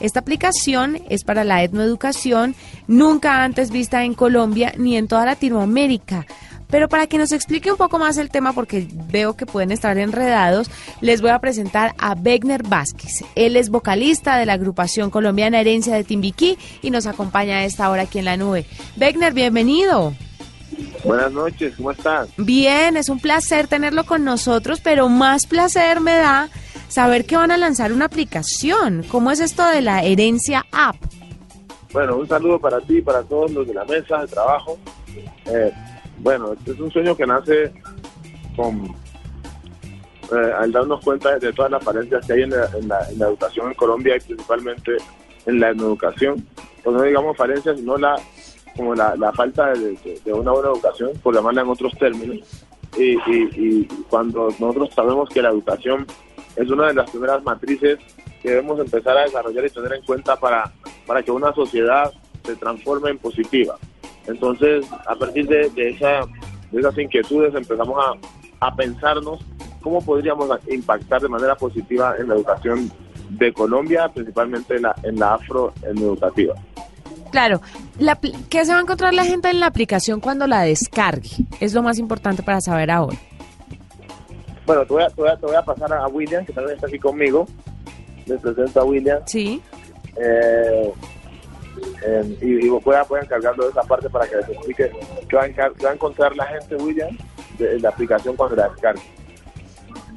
Esta 0.00 0.20
aplicación 0.20 0.98
es 1.10 1.24
para 1.24 1.44
la 1.44 1.62
etnoeducación, 1.62 2.54
nunca 2.86 3.44
antes 3.44 3.70
vista 3.70 4.04
en 4.04 4.14
Colombia 4.14 4.72
ni 4.78 4.96
en 4.96 5.06
toda 5.06 5.26
Latinoamérica. 5.26 6.26
Pero 6.68 6.88
para 6.88 7.06
que 7.06 7.18
nos 7.18 7.32
explique 7.32 7.70
un 7.70 7.76
poco 7.76 7.98
más 7.98 8.16
el 8.16 8.30
tema, 8.30 8.52
porque 8.52 8.86
veo 9.10 9.36
que 9.36 9.44
pueden 9.44 9.72
estar 9.72 9.98
enredados, 9.98 10.70
les 11.00 11.20
voy 11.20 11.30
a 11.30 11.40
presentar 11.40 11.94
a 11.98 12.14
Begner 12.14 12.62
Vázquez. 12.62 13.24
Él 13.34 13.56
es 13.56 13.68
vocalista 13.70 14.38
de 14.38 14.46
la 14.46 14.54
agrupación 14.54 15.10
colombiana 15.10 15.60
Herencia 15.60 15.94
de 15.94 16.04
Timbiquí 16.04 16.56
y 16.80 16.90
nos 16.90 17.06
acompaña 17.06 17.56
a 17.56 17.64
esta 17.64 17.90
hora 17.90 18.02
aquí 18.02 18.20
en 18.20 18.24
la 18.24 18.36
nube. 18.36 18.64
Begner, 18.96 19.34
bienvenido. 19.34 20.14
Buenas 21.04 21.32
noches, 21.32 21.74
¿cómo 21.76 21.90
estás? 21.92 22.28
Bien, 22.36 22.96
es 22.96 23.08
un 23.08 23.20
placer 23.20 23.66
tenerlo 23.68 24.04
con 24.04 24.24
nosotros, 24.24 24.80
pero 24.82 25.08
más 25.08 25.46
placer 25.46 26.00
me 26.00 26.12
da 26.14 26.48
saber 26.88 27.24
que 27.24 27.36
van 27.36 27.50
a 27.50 27.56
lanzar 27.56 27.92
una 27.92 28.04
aplicación. 28.06 29.04
¿Cómo 29.10 29.30
es 29.30 29.40
esto 29.40 29.66
de 29.66 29.80
la 29.80 30.02
Herencia 30.02 30.66
App? 30.72 30.96
Bueno, 31.92 32.16
un 32.16 32.28
saludo 32.28 32.58
para 32.60 32.80
ti 32.80 32.98
y 32.98 33.02
para 33.02 33.22
todos 33.22 33.50
los 33.50 33.66
de 33.66 33.74
la 33.74 33.84
mesa 33.84 34.18
de 34.20 34.26
trabajo. 34.28 34.78
Eh, 35.46 35.72
bueno, 36.18 36.52
este 36.52 36.72
es 36.72 36.80
un 36.80 36.90
sueño 36.90 37.16
que 37.16 37.26
nace 37.26 37.72
con 38.54 38.84
eh, 40.32 40.52
al 40.60 40.70
darnos 40.70 41.02
cuenta 41.02 41.36
de 41.38 41.52
todas 41.52 41.70
las 41.72 41.82
falencias 41.82 42.24
que 42.26 42.34
hay 42.34 42.42
en 42.42 42.50
la, 42.50 42.66
en 42.78 42.86
la- 42.88 43.08
en 43.10 43.18
la 43.18 43.26
educación 43.26 43.68
en 43.68 43.74
Colombia 43.74 44.16
y 44.16 44.20
principalmente 44.20 44.92
en 45.46 45.58
la 45.58 45.70
educación. 45.70 46.46
Pues 46.84 46.94
no 46.96 47.02
digamos 47.02 47.36
falencias, 47.36 47.76
sino 47.78 47.96
la 47.96 48.16
como 48.76 48.94
la, 48.94 49.16
la 49.16 49.32
falta 49.32 49.72
de, 49.72 50.32
una 50.32 50.52
buena 50.52 50.70
educación, 50.70 51.12
por 51.22 51.34
llamarla 51.34 51.62
en 51.62 51.68
otros 51.68 51.92
términos. 51.98 52.66
Y, 52.98 53.84
cuando 54.08 54.48
nosotros 54.58 54.90
sabemos 54.94 55.28
que 55.28 55.42
la 55.42 55.50
educación 55.50 56.06
es 56.56 56.68
una 56.70 56.88
de 56.88 56.94
las 56.94 57.10
primeras 57.10 57.42
matrices 57.44 57.98
que 58.42 58.50
debemos 58.50 58.80
empezar 58.80 59.16
a 59.16 59.22
desarrollar 59.22 59.64
y 59.66 59.70
tener 59.70 59.92
en 59.92 60.02
cuenta 60.02 60.36
para, 60.36 60.72
para 61.06 61.22
que 61.22 61.30
una 61.30 61.52
sociedad 61.52 62.12
se 62.44 62.56
transforme 62.56 63.10
en 63.10 63.18
positiva. 63.18 63.76
Entonces, 64.26 64.86
a 65.06 65.14
partir 65.14 65.46
de, 65.46 65.70
de 65.70 65.90
esas 65.90 66.98
inquietudes 66.98 67.54
empezamos 67.54 67.98
a, 68.04 68.66
a 68.66 68.74
pensarnos 68.74 69.40
cómo 69.80 70.02
podríamos 70.04 70.48
impactar 70.68 71.22
de 71.22 71.28
manera 71.28 71.54
positiva 71.56 72.14
en 72.18 72.28
la 72.28 72.34
educación 72.34 72.90
de 73.30 73.52
Colombia, 73.52 74.08
principalmente 74.08 74.76
en 74.76 74.82
la, 74.82 74.94
en 75.02 75.18
la 75.18 75.34
afroeducativa. 75.34 76.54
Claro, 77.30 77.60
la, 77.98 78.18
¿qué 78.48 78.64
se 78.64 78.72
va 78.72 78.78
a 78.78 78.82
encontrar 78.82 79.14
la 79.14 79.24
gente 79.24 79.48
en 79.50 79.60
la 79.60 79.66
aplicación 79.66 80.20
cuando 80.20 80.46
la 80.46 80.62
descargue? 80.62 81.30
Es 81.60 81.74
lo 81.74 81.82
más 81.82 81.98
importante 81.98 82.42
para 82.42 82.60
saber 82.60 82.90
ahora. 82.90 83.16
Bueno, 84.66 84.82
te 84.84 84.92
voy, 84.92 85.02
a, 85.02 85.08
te, 85.08 85.14
voy 85.16 85.28
a, 85.28 85.36
te 85.36 85.46
voy 85.46 85.56
a 85.56 85.62
pasar 85.62 85.92
a 85.92 86.06
William, 86.08 86.44
que 86.44 86.52
también 86.52 86.74
está 86.76 86.86
aquí 86.86 86.98
conmigo. 86.98 87.46
Les 88.26 88.40
presento 88.40 88.80
a 88.80 88.84
William. 88.84 89.18
Sí. 89.26 89.60
Eh, 90.16 90.92
eh, 92.06 92.36
y, 92.42 92.66
y 92.66 92.68
voy 92.68 92.94
a 92.94 93.22
encargarlo 93.22 93.64
de 93.64 93.70
esa 93.70 93.82
parte 93.82 94.08
para 94.10 94.28
que 94.28 94.36
les 94.36 94.48
explique 94.48 94.90
qué 95.28 95.36
va, 95.36 95.42
a 95.44 95.48
encar- 95.48 95.72
qué 95.76 95.84
va 95.84 95.90
a 95.90 95.94
encontrar 95.94 96.36
la 96.36 96.46
gente, 96.46 96.76
William, 96.76 97.16
de, 97.58 97.66
de 97.68 97.80
la 97.80 97.88
aplicación 97.88 98.36
cuando 98.36 98.56
la 98.56 98.68
descargue. 98.68 99.02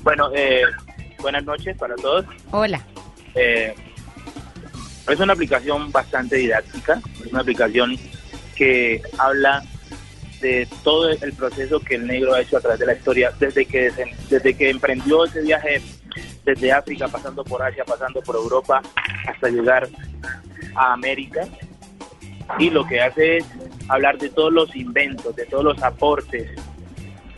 Bueno, 0.04 0.30
eh, 0.36 0.62
buenas 1.22 1.44
noches 1.46 1.78
para 1.78 1.96
todos. 1.96 2.26
Hola. 2.52 2.82
Eh, 3.36 3.74
es 5.08 5.20
una 5.20 5.34
aplicación 5.34 5.92
bastante 5.92 6.38
didáctica, 6.38 7.02
es 7.24 7.32
una 7.32 7.42
aplicación 7.42 7.98
que 8.56 9.02
habla 9.18 9.64
de 10.42 10.68
todo 10.84 11.10
el 11.10 11.34
proceso 11.34 11.80
que 11.80 11.96
el 11.96 12.08
negro 12.08 12.34
ha 12.34 12.42
hecho 12.42 12.58
a 12.58 12.62
través 12.62 12.80
de 12.80 12.86
la 12.86 12.94
historia, 12.94 13.32
desde 13.40 13.66
que, 13.66 13.92
desde 14.30 14.54
que 14.54 14.70
emprendió 14.70 15.26
ese 15.26 15.42
viaje 15.42 15.82
desde 16.44 16.72
África, 16.72 17.08
pasando 17.08 17.44
por 17.44 17.62
Asia, 17.64 17.86
pasando 17.86 18.22
por 18.22 18.36
Europa, 18.36 18.82
hasta 19.28 19.50
llegar 19.50 19.88
a 20.76 20.94
América. 20.94 21.48
Y 22.60 22.70
lo 22.70 22.86
que 22.86 23.02
hace 23.02 23.38
es 23.38 23.46
hablar 23.88 24.18
de 24.18 24.30
todos 24.30 24.52
los 24.52 24.76
inventos, 24.76 25.34
de 25.36 25.46
todos 25.46 25.64
los 25.64 25.82
aportes, 25.82 26.50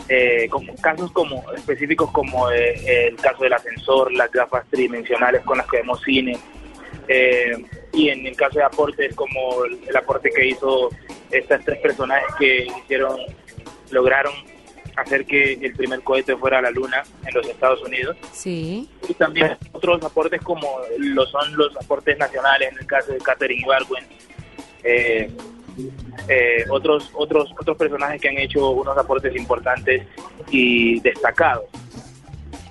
eh, 0.10 0.48
como 0.50 0.76
casos 0.76 1.12
como 1.12 1.44
específicos 1.54 2.12
como 2.12 2.50
eh, 2.52 3.08
el 3.08 3.16
caso 3.18 3.44
del 3.44 3.54
ascensor, 3.54 4.12
las 4.14 4.32
gafas 4.32 4.66
tridimensionales 4.70 5.42
con 5.44 5.58
las 5.58 5.68
que 5.68 5.78
vemos 5.78 6.02
cine, 6.04 6.38
eh, 7.08 7.66
y 7.94 8.10
en 8.10 8.26
el 8.26 8.36
caso 8.36 8.60
de 8.60 8.66
aportes 8.66 9.16
como 9.16 9.66
el, 9.66 9.96
aporte 9.96 10.30
que 10.30 10.48
hizo 10.48 10.90
estas 11.32 11.64
tres 11.64 11.80
personajes 11.80 12.28
que 12.38 12.68
hicieron, 12.84 13.20
lograron 13.92 14.34
hacer 14.96 15.26
que 15.26 15.54
el 15.54 15.74
primer 15.74 16.02
cohete 16.02 16.36
fuera 16.38 16.60
a 16.60 16.62
la 16.62 16.72
luna 16.72 17.04
en 17.26 17.34
los 17.34 17.48
Estados 17.48 17.82
Unidos. 17.84 18.16
Sí. 18.32 18.90
y 19.08 19.14
también 19.14 19.58
otros 19.72 20.02
aportes 20.04 20.42
como 20.42 20.68
lo 20.98 21.26
son 21.26 21.56
los 21.58 21.76
aportes 21.78 22.18
nacionales 22.18 22.72
en 22.72 22.80
el 22.80 22.86
caso 22.86 23.12
de 23.12 23.20
Catherine 23.20 23.62
Ibargüen. 23.62 24.06
Eh, 24.84 25.32
eh, 26.30 26.64
otros 26.70 27.12
otros 27.14 27.52
otros 27.60 27.76
personajes 27.76 28.22
que 28.22 28.30
han 28.30 28.38
hecho 28.38 28.70
unos 28.70 28.98
aportes 28.98 29.36
importantes 29.36 30.04
y 30.50 31.02
destacados 31.02 31.66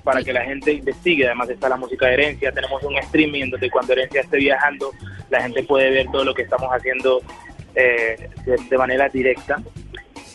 para 0.05 0.23
que 0.23 0.33
la 0.33 0.45
gente 0.45 0.73
investigue. 0.73 1.27
Además 1.27 1.51
está 1.51 1.69
la 1.69 1.77
música 1.77 2.07
de 2.07 2.15
herencia. 2.15 2.53
Tenemos 2.53 2.83
un 2.85 2.97
streaming 2.99 3.51
donde 3.51 3.71
cuando 3.71 3.95
herencia 3.95 4.21
esté 4.21 4.37
viajando 4.37 4.93
la 5.31 5.43
gente 5.43 5.65
puede 5.65 5.91
ver 5.91 6.07
todo 6.13 6.25
lo 6.25 6.35
que 6.35 6.43
estamos 6.43 6.69
haciendo 6.71 7.23
eh, 7.75 8.29
de, 8.45 8.57
de 8.71 8.79
manera 8.79 9.09
directa. 9.09 9.61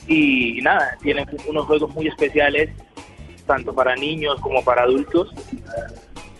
Y 0.07 0.59
nada 0.61 0.97
tienen 1.01 1.25
unos 1.47 1.65
juegos 1.67 1.93
muy 1.93 2.07
especiales 2.07 2.69
tanto 3.49 3.73
para 3.73 3.95
niños 3.95 4.39
como 4.41 4.63
para 4.63 4.83
adultos. 4.83 5.33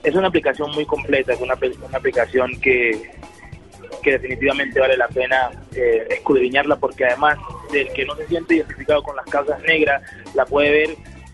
Es 0.04 0.16
una 0.16 0.28
aplicación 0.28 0.72
muy 0.72 0.86
completa, 0.86 1.34
es 1.34 1.42
una, 1.42 1.56
una 1.56 1.98
aplicación 1.98 2.60
que, 2.62 3.12
que 4.04 4.12
definitivamente 4.12 4.80
vale 4.80 4.96
la 4.96 5.08
pena 5.08 5.50
eh, 5.76 6.08
escudriñarla 6.10 6.76
porque 6.78 7.06
además 7.06 7.38
del 7.72 7.92
que 7.94 8.06
no 8.06 8.16
se 8.16 8.28
siente 8.28 8.56
identificado 8.56 9.02
con 9.02 9.16
las 9.16 9.26
causas 9.26 9.62
negras, 9.64 10.04
la 10.36 10.46
puede 10.46 10.72
ver 10.72 10.90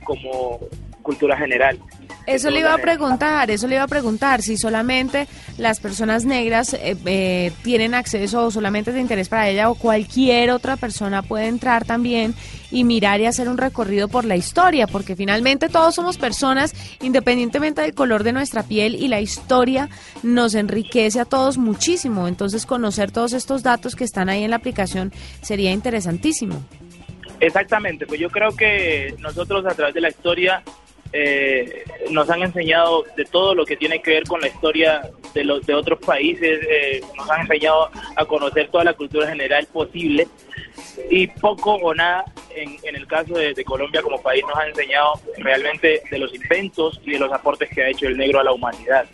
como 0.06 0.60
cultura 1.06 1.38
general. 1.38 1.80
Eso 2.26 2.50
le 2.50 2.62
iba 2.62 2.74
a 2.74 2.80
preguntar, 2.80 3.52
eso 3.52 3.68
le 3.68 3.76
iba 3.76 3.84
a 3.84 3.88
preguntar, 3.88 4.42
si 4.42 4.58
solamente 4.58 5.28
las 5.60 5.80
personas 5.80 6.26
negras 6.26 6.74
eh, 6.74 6.98
eh, 7.06 7.52
tienen 7.64 7.94
acceso 7.94 8.46
o 8.46 8.52
solamente 8.52 8.90
es 8.90 8.96
de 8.96 9.02
interés 9.02 9.30
para 9.30 9.48
ella 9.48 9.70
o 9.70 9.76
cualquier 9.76 10.50
otra 10.50 10.76
persona 10.76 11.22
puede 11.22 11.46
entrar 11.46 11.86
también 11.86 12.34
y 12.72 12.84
mirar 12.84 13.22
y 13.22 13.28
hacer 13.28 13.48
un 13.48 13.60
recorrido 13.60 14.08
por 14.08 14.26
la 14.26 14.36
historia, 14.36 14.88
porque 14.88 15.16
finalmente 15.16 15.70
todos 15.70 15.94
somos 15.94 16.18
personas 16.18 16.74
independientemente 17.00 17.82
del 17.82 17.94
color 17.94 18.24
de 18.24 18.34
nuestra 18.34 18.64
piel 18.64 18.96
y 18.96 19.08
la 19.08 19.22
historia 19.22 19.88
nos 20.24 20.56
enriquece 20.56 21.20
a 21.20 21.26
todos 21.26 21.60
muchísimo, 21.60 22.28
entonces 22.28 22.66
conocer 22.66 23.12
todos 23.12 23.34
estos 23.34 23.62
datos 23.62 23.96
que 23.96 24.04
están 24.04 24.30
ahí 24.30 24.44
en 24.44 24.50
la 24.50 24.56
aplicación 24.56 25.14
sería 25.44 25.72
interesantísimo. 25.72 26.60
Exactamente, 27.40 28.08
pues 28.08 28.20
yo 28.20 28.30
creo 28.30 28.56
que 28.56 29.14
nosotros 29.20 29.66
a 29.68 29.76
través 29.76 29.94
de 29.94 30.02
la 30.02 30.10
historia 30.10 30.64
eh, 31.18 31.86
nos 32.12 32.30
han 32.30 32.44
enseñado 32.44 33.06
de 33.16 33.24
todo 33.24 33.56
lo 33.56 33.66
que 33.66 33.78
tiene 33.78 34.02
que 34.02 34.12
ver 34.12 34.24
con 34.26 34.42
la 34.42 34.48
historia 34.48 35.10
de 35.34 35.46
los 35.46 35.66
de 35.66 35.74
otros 35.74 35.98
países, 36.00 36.60
eh, 36.70 37.00
nos 37.16 37.30
han 37.30 37.42
enseñado 37.42 37.90
a 38.18 38.26
conocer 38.26 38.68
toda 38.68 38.84
la 38.84 38.94
cultura 38.94 39.30
general 39.30 39.66
posible. 39.72 40.28
Y 41.10 41.28
poco 41.28 41.76
o 41.76 41.94
nada 41.94 42.26
en, 42.54 42.76
en 42.84 42.96
el 42.98 43.08
caso 43.08 43.34
de, 43.34 43.64
Colombia 43.64 44.02
como 44.02 44.22
país 44.22 44.44
nos 44.46 44.58
ha 44.58 44.68
enseñado 44.68 45.14
realmente 45.38 46.02
de 46.12 46.20
los 46.20 46.34
inventos 46.36 47.00
y 47.06 47.12
de 47.12 47.20
los 47.20 47.32
aportes 47.32 47.70
que 47.70 47.84
ha 47.84 47.90
hecho 47.90 48.08
el 48.08 48.18
negro 48.18 48.42
a 48.42 48.44
la 48.44 48.52
humanidad. 48.52 49.06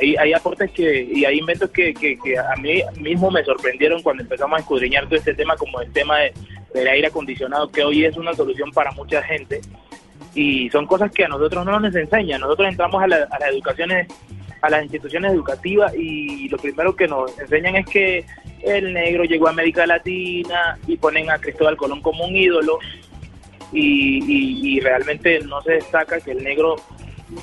Hay, 0.00 0.16
hay, 0.16 0.32
aportes 0.32 0.70
que 0.70 1.02
y 1.02 1.26
hay 1.26 1.38
inventos 1.38 1.70
que, 1.70 1.92
que, 1.92 2.38
a 2.38 2.56
mí 2.56 2.82
mismo 2.96 3.30
me 3.30 3.44
sorprendieron 3.44 4.02
cuando 4.02 4.22
empezamos 4.22 4.56
a 4.56 4.60
escudriñar 4.60 5.04
todo 5.04 5.16
este 5.16 5.34
tema 5.34 5.54
como 5.56 5.82
el 5.82 5.92
tema 5.92 6.18
de, 6.18 6.32
del 6.72 6.88
aire 6.88 7.08
acondicionado 7.08 7.70
que 7.70 7.84
hoy 7.84 8.06
es 8.06 8.16
una 8.16 8.32
solución 8.32 8.70
para 8.70 8.90
mucha 8.92 9.22
gente 9.22 9.60
y 10.34 10.70
son 10.70 10.86
cosas 10.86 11.10
que 11.10 11.24
a 11.24 11.28
nosotros 11.28 11.64
no 11.64 11.80
nos 11.80 11.94
enseñan. 11.94 12.40
Nosotros 12.40 12.68
entramos 12.68 13.02
a, 13.02 13.06
las 13.06 13.28
educaciones, 13.50 14.08
a 14.62 14.70
las 14.70 14.82
instituciones 14.82 15.32
educativas 15.32 15.94
y 15.94 16.48
lo 16.48 16.58
primero 16.58 16.94
que 16.94 17.08
nos 17.08 17.38
enseñan 17.38 17.76
es 17.76 17.86
que 17.86 18.24
el 18.62 18.92
negro 18.92 19.24
llegó 19.24 19.48
a 19.48 19.50
América 19.50 19.86
Latina 19.86 20.78
y 20.86 20.96
ponen 20.96 21.30
a 21.30 21.38
Cristóbal 21.38 21.76
Colón 21.76 22.00
como 22.00 22.26
un 22.26 22.36
ídolo 22.36 22.78
y, 23.72 24.76
y 24.76 24.80
realmente 24.80 25.40
no 25.40 25.62
se 25.62 25.72
destaca 25.72 26.20
que 26.20 26.32
el 26.32 26.42
negro 26.42 26.76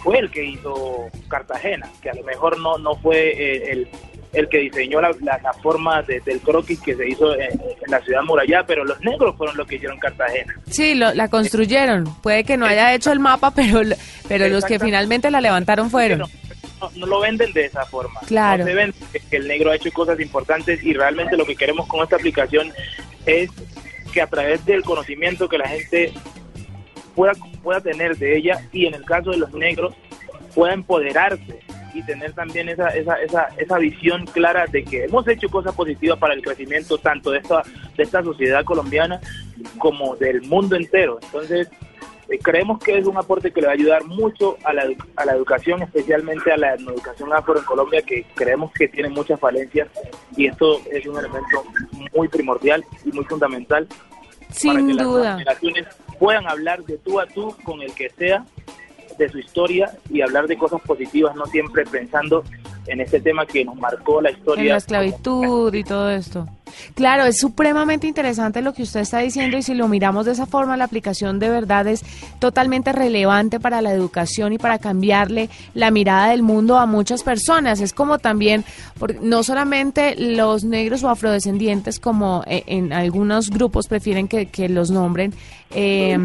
fue 0.03 0.19
el 0.19 0.29
que 0.29 0.43
hizo 0.43 1.07
Cartagena, 1.27 1.89
que 2.01 2.09
a 2.09 2.13
lo 2.13 2.23
mejor 2.23 2.59
no, 2.59 2.77
no 2.77 2.95
fue 2.95 3.29
eh, 3.29 3.71
el, 3.71 3.87
el 4.33 4.49
que 4.49 4.59
diseñó 4.59 5.01
la, 5.01 5.11
la, 5.21 5.53
forma 5.61 6.01
del 6.03 6.39
croquis 6.41 6.79
que 6.81 6.95
se 6.95 7.07
hizo 7.07 7.33
en, 7.35 7.59
la 7.87 7.99
ciudad 8.01 8.21
murallada, 8.23 8.65
pero 8.65 8.83
los 8.83 8.99
negros 9.01 9.35
fueron 9.35 9.57
los 9.57 9.67
que 9.67 9.75
hicieron 9.75 9.97
Cartagena. 9.99 10.53
Sí, 10.69 10.95
la 10.95 11.27
construyeron. 11.29 12.05
Puede 12.21 12.43
que 12.43 12.57
no 12.57 12.65
haya 12.65 12.93
hecho 12.93 13.11
el 13.11 13.19
mapa, 13.19 13.51
pero, 13.51 13.81
pero 14.27 14.47
los 14.49 14.65
que 14.65 14.79
finalmente 14.79 15.31
la 15.31 15.41
levantaron 15.41 15.89
fueron. 15.89 16.19
No, 16.19 17.07
lo 17.07 17.19
venden 17.19 17.51
de 17.53 17.65
esa 17.65 17.85
forma. 17.85 18.19
Claro. 18.27 18.63
No 18.63 18.69
se 18.69 18.75
ven 18.75 18.93
que 19.29 19.37
el 19.37 19.47
negro 19.47 19.71
ha 19.71 19.75
hecho 19.75 19.91
cosas 19.91 20.19
importantes 20.19 20.83
y 20.83 20.93
realmente 20.93 21.37
lo 21.37 21.45
que 21.45 21.55
queremos 21.55 21.87
con 21.87 22.03
esta 22.03 22.17
aplicación 22.17 22.71
es 23.25 23.49
que 24.13 24.21
a 24.21 24.27
través 24.27 24.63
del 24.65 24.83
conocimiento 24.83 25.49
que 25.49 25.57
la 25.57 25.67
gente 25.67 26.13
pueda, 27.15 27.33
pueda 27.63 27.81
tener 27.81 28.17
de 28.17 28.37
ella 28.37 28.61
y 28.71 28.85
en 28.85 28.93
el 28.93 29.03
caso 29.05 29.31
de 29.31 29.37
los 29.37 29.51
negros 29.53 29.95
pueda 30.53 30.73
empoderarse 30.73 31.66
y 31.97 32.03
tener 32.03 32.33
también 32.33 32.69
esa, 32.69 32.89
esa, 32.89 33.15
esa, 33.15 33.47
esa 33.57 33.77
visión 33.79 34.25
clara 34.27 34.65
de 34.67 34.83
que 34.83 35.05
hemos 35.05 35.27
hecho 35.27 35.49
cosas 35.49 35.73
positivas 35.73 36.19
para 36.19 36.35
el 36.35 36.43
crecimiento 36.43 36.99
tanto 36.99 37.31
de 37.31 37.39
esta, 37.39 37.63
de 37.95 38.03
esta 38.03 38.21
sociedad 38.21 38.63
colombiana 38.63 39.19
como 39.79 40.15
del 40.15 40.43
mundo 40.43 40.75
entero. 40.75 41.17
Entonces, 41.23 41.67
eh, 42.29 42.37
creemos 42.37 42.77
que 42.79 42.99
es 42.99 43.05
un 43.07 43.17
aporte 43.17 43.51
que 43.51 43.61
le 43.61 43.67
va 43.67 43.73
a 43.73 43.75
ayudar 43.75 44.05
mucho 44.05 44.57
a 44.63 44.73
la, 44.73 44.83
a 45.15 45.25
la 45.25 45.31
educación, 45.33 45.81
especialmente 45.81 46.51
a 46.51 46.57
la 46.57 46.75
educación 46.75 47.33
afro 47.33 47.57
en 47.57 47.65
Colombia, 47.65 48.03
que 48.03 48.25
creemos 48.35 48.71
que 48.73 48.87
tiene 48.87 49.09
muchas 49.09 49.39
falencias 49.39 49.87
y 50.35 50.45
esto 50.45 50.79
es 50.91 51.03
un 51.07 51.17
elemento 51.17 51.63
muy 52.15 52.27
primordial 52.27 52.85
y 53.05 53.11
muy 53.11 53.25
fundamental 53.25 53.87
Sin 54.51 54.73
para 54.75 54.85
que 54.85 55.03
duda. 55.03 55.23
las 55.23 55.37
generaciones 55.39 55.87
puedan 56.19 56.47
hablar 56.47 56.83
de 56.83 56.99
tú 56.99 57.19
a 57.19 57.25
tú 57.25 57.55
con 57.63 57.81
el 57.81 57.91
que 57.93 58.09
sea 58.11 58.45
de 59.17 59.29
su 59.29 59.39
historia 59.39 59.91
y 60.09 60.21
hablar 60.21 60.47
de 60.47 60.57
cosas 60.57 60.81
positivas, 60.81 61.35
no 61.35 61.45
siempre 61.45 61.83
pensando 61.85 62.43
en 62.87 63.01
este 63.01 63.19
tema 63.19 63.45
que 63.45 63.63
nos 63.63 63.75
marcó 63.75 64.21
la 64.21 64.31
historia. 64.31 64.73
La 64.73 64.77
esclavitud 64.77 65.73
y 65.73 65.83
todo 65.83 66.09
esto. 66.09 66.47
Claro, 66.95 67.25
es 67.25 67.39
supremamente 67.39 68.07
interesante 68.07 68.61
lo 68.61 68.73
que 68.73 68.83
usted 68.83 69.01
está 69.01 69.19
diciendo 69.19 69.57
y 69.57 69.61
si 69.61 69.73
lo 69.73 69.87
miramos 69.87 70.25
de 70.25 70.33
esa 70.33 70.45
forma, 70.45 70.77
la 70.77 70.85
aplicación 70.85 71.39
de 71.39 71.49
verdad 71.49 71.87
es 71.87 72.03
totalmente 72.39 72.91
relevante 72.91 73.59
para 73.59 73.81
la 73.81 73.91
educación 73.91 74.53
y 74.53 74.57
para 74.57 74.79
cambiarle 74.79 75.49
la 75.73 75.91
mirada 75.91 76.29
del 76.29 76.43
mundo 76.43 76.77
a 76.77 76.85
muchas 76.85 77.23
personas. 77.23 77.81
Es 77.81 77.93
como 77.93 78.19
también, 78.19 78.63
no 79.21 79.43
solamente 79.43 80.15
los 80.17 80.63
negros 80.63 81.03
o 81.03 81.09
afrodescendientes, 81.09 81.99
como 81.99 82.43
eh, 82.47 82.63
en 82.67 82.93
algunos 82.93 83.49
grupos 83.49 83.87
prefieren 83.87 84.27
que, 84.27 84.47
que 84.47 84.69
los 84.69 84.91
nombren, 84.91 85.33
eh, 85.71 86.17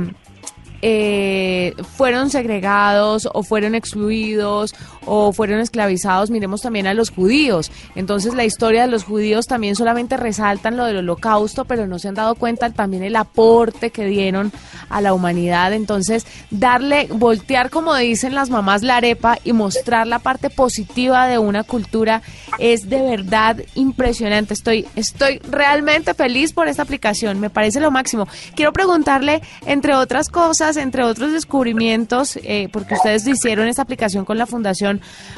eh, 0.82 1.74
fueron 1.96 2.28
segregados 2.30 3.28
o 3.32 3.42
fueron 3.42 3.74
excluidos 3.74 4.74
o 5.06 5.32
fueron 5.32 5.60
esclavizados, 5.60 6.30
miremos 6.30 6.60
también 6.62 6.86
a 6.86 6.94
los 6.94 7.10
judíos. 7.10 7.70
Entonces 7.94 8.34
la 8.34 8.44
historia 8.44 8.82
de 8.82 8.88
los 8.88 9.04
judíos 9.04 9.46
también 9.46 9.76
solamente 9.76 10.16
resaltan 10.16 10.76
lo 10.76 10.84
del 10.84 10.98
holocausto, 10.98 11.64
pero 11.64 11.86
no 11.86 11.98
se 11.98 12.08
han 12.08 12.14
dado 12.14 12.34
cuenta 12.34 12.70
también 12.70 13.02
el 13.02 13.16
aporte 13.16 13.90
que 13.90 14.06
dieron 14.06 14.52
a 14.88 15.00
la 15.00 15.14
humanidad. 15.14 15.72
Entonces 15.72 16.26
darle, 16.50 17.08
voltear 17.10 17.70
como 17.70 17.94
dicen 17.94 18.34
las 18.34 18.50
mamás 18.50 18.82
la 18.82 18.96
arepa 18.96 19.38
y 19.44 19.52
mostrar 19.52 20.06
la 20.06 20.18
parte 20.18 20.50
positiva 20.50 21.26
de 21.26 21.38
una 21.38 21.64
cultura 21.64 22.22
es 22.58 22.88
de 22.88 23.00
verdad 23.02 23.56
impresionante. 23.74 24.54
Estoy, 24.54 24.86
estoy 24.96 25.38
realmente 25.50 26.14
feliz 26.14 26.52
por 26.52 26.68
esta 26.68 26.82
aplicación, 26.82 27.40
me 27.40 27.50
parece 27.50 27.80
lo 27.80 27.90
máximo. 27.90 28.28
Quiero 28.54 28.72
preguntarle, 28.72 29.42
entre 29.66 29.94
otras 29.94 30.28
cosas, 30.28 30.76
entre 30.76 31.04
otros 31.04 31.32
descubrimientos, 31.32 32.38
eh, 32.42 32.68
porque 32.72 32.94
ustedes 32.94 33.26
hicieron 33.26 33.68
esta 33.68 33.82
aplicación 33.82 34.24
con 34.24 34.38
la 34.38 34.46
Fundación 34.46 34.91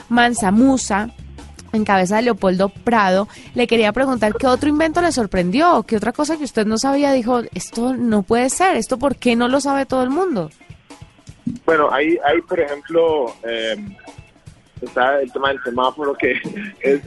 Manzamusa, 0.09 1.11
en 1.73 1.85
cabeza 1.85 2.17
de 2.17 2.23
Leopoldo 2.23 2.69
Prado, 2.69 3.29
le 3.55 3.67
quería 3.67 3.93
preguntar 3.93 4.35
qué 4.35 4.47
otro 4.47 4.69
invento 4.69 5.01
le 5.01 5.13
sorprendió, 5.13 5.83
qué 5.83 5.97
otra 5.97 6.13
cosa 6.13 6.37
que 6.37 6.45
usted 6.45 6.67
no 6.67 6.79
sabía, 6.79 7.13
dijo, 7.13 7.43
esto 7.53 7.95
no 7.95 8.23
puede 8.23 8.49
ser, 8.51 8.77
esto 8.77 8.99
por 8.99 9.17
qué 9.17 9.37
no 9.37 9.49
lo 9.49 9.61
sabe 9.61 9.87
todo 9.87 10.03
el 10.03 10.11
mundo. 10.11 10.51
Bueno, 11.67 11.93
hay, 11.93 12.17
hay 12.25 12.41
por 12.43 12.61
ejemplo, 12.61 13.35
eh, 13.43 13.77
está 14.81 15.21
el 15.21 15.33
tema 15.33 15.49
del 15.49 15.63
semáforo, 15.63 16.15
que 16.15 16.33
es, 16.81 17.03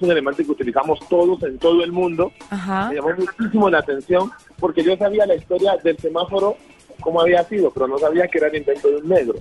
un 0.00 0.10
elemento 0.10 0.42
que 0.44 0.50
utilizamos 0.50 1.00
todos 1.08 1.42
en 1.42 1.58
todo 1.58 1.82
el 1.84 1.92
mundo. 1.92 2.32
Me 2.50 2.94
llamó 2.94 3.10
muchísimo 3.16 3.68
la 3.68 3.78
atención 3.78 4.30
porque 4.58 4.82
yo 4.82 4.96
sabía 4.96 5.26
la 5.26 5.34
historia 5.34 5.76
del 5.82 5.98
semáforo 5.98 6.56
cómo 7.04 7.20
había 7.20 7.44
sido, 7.44 7.70
pero 7.70 7.86
no 7.86 7.98
sabía 7.98 8.26
que 8.26 8.38
era 8.38 8.48
el 8.48 8.56
invento 8.56 8.88
de 8.88 8.96
un 8.96 9.08
negro. 9.08 9.34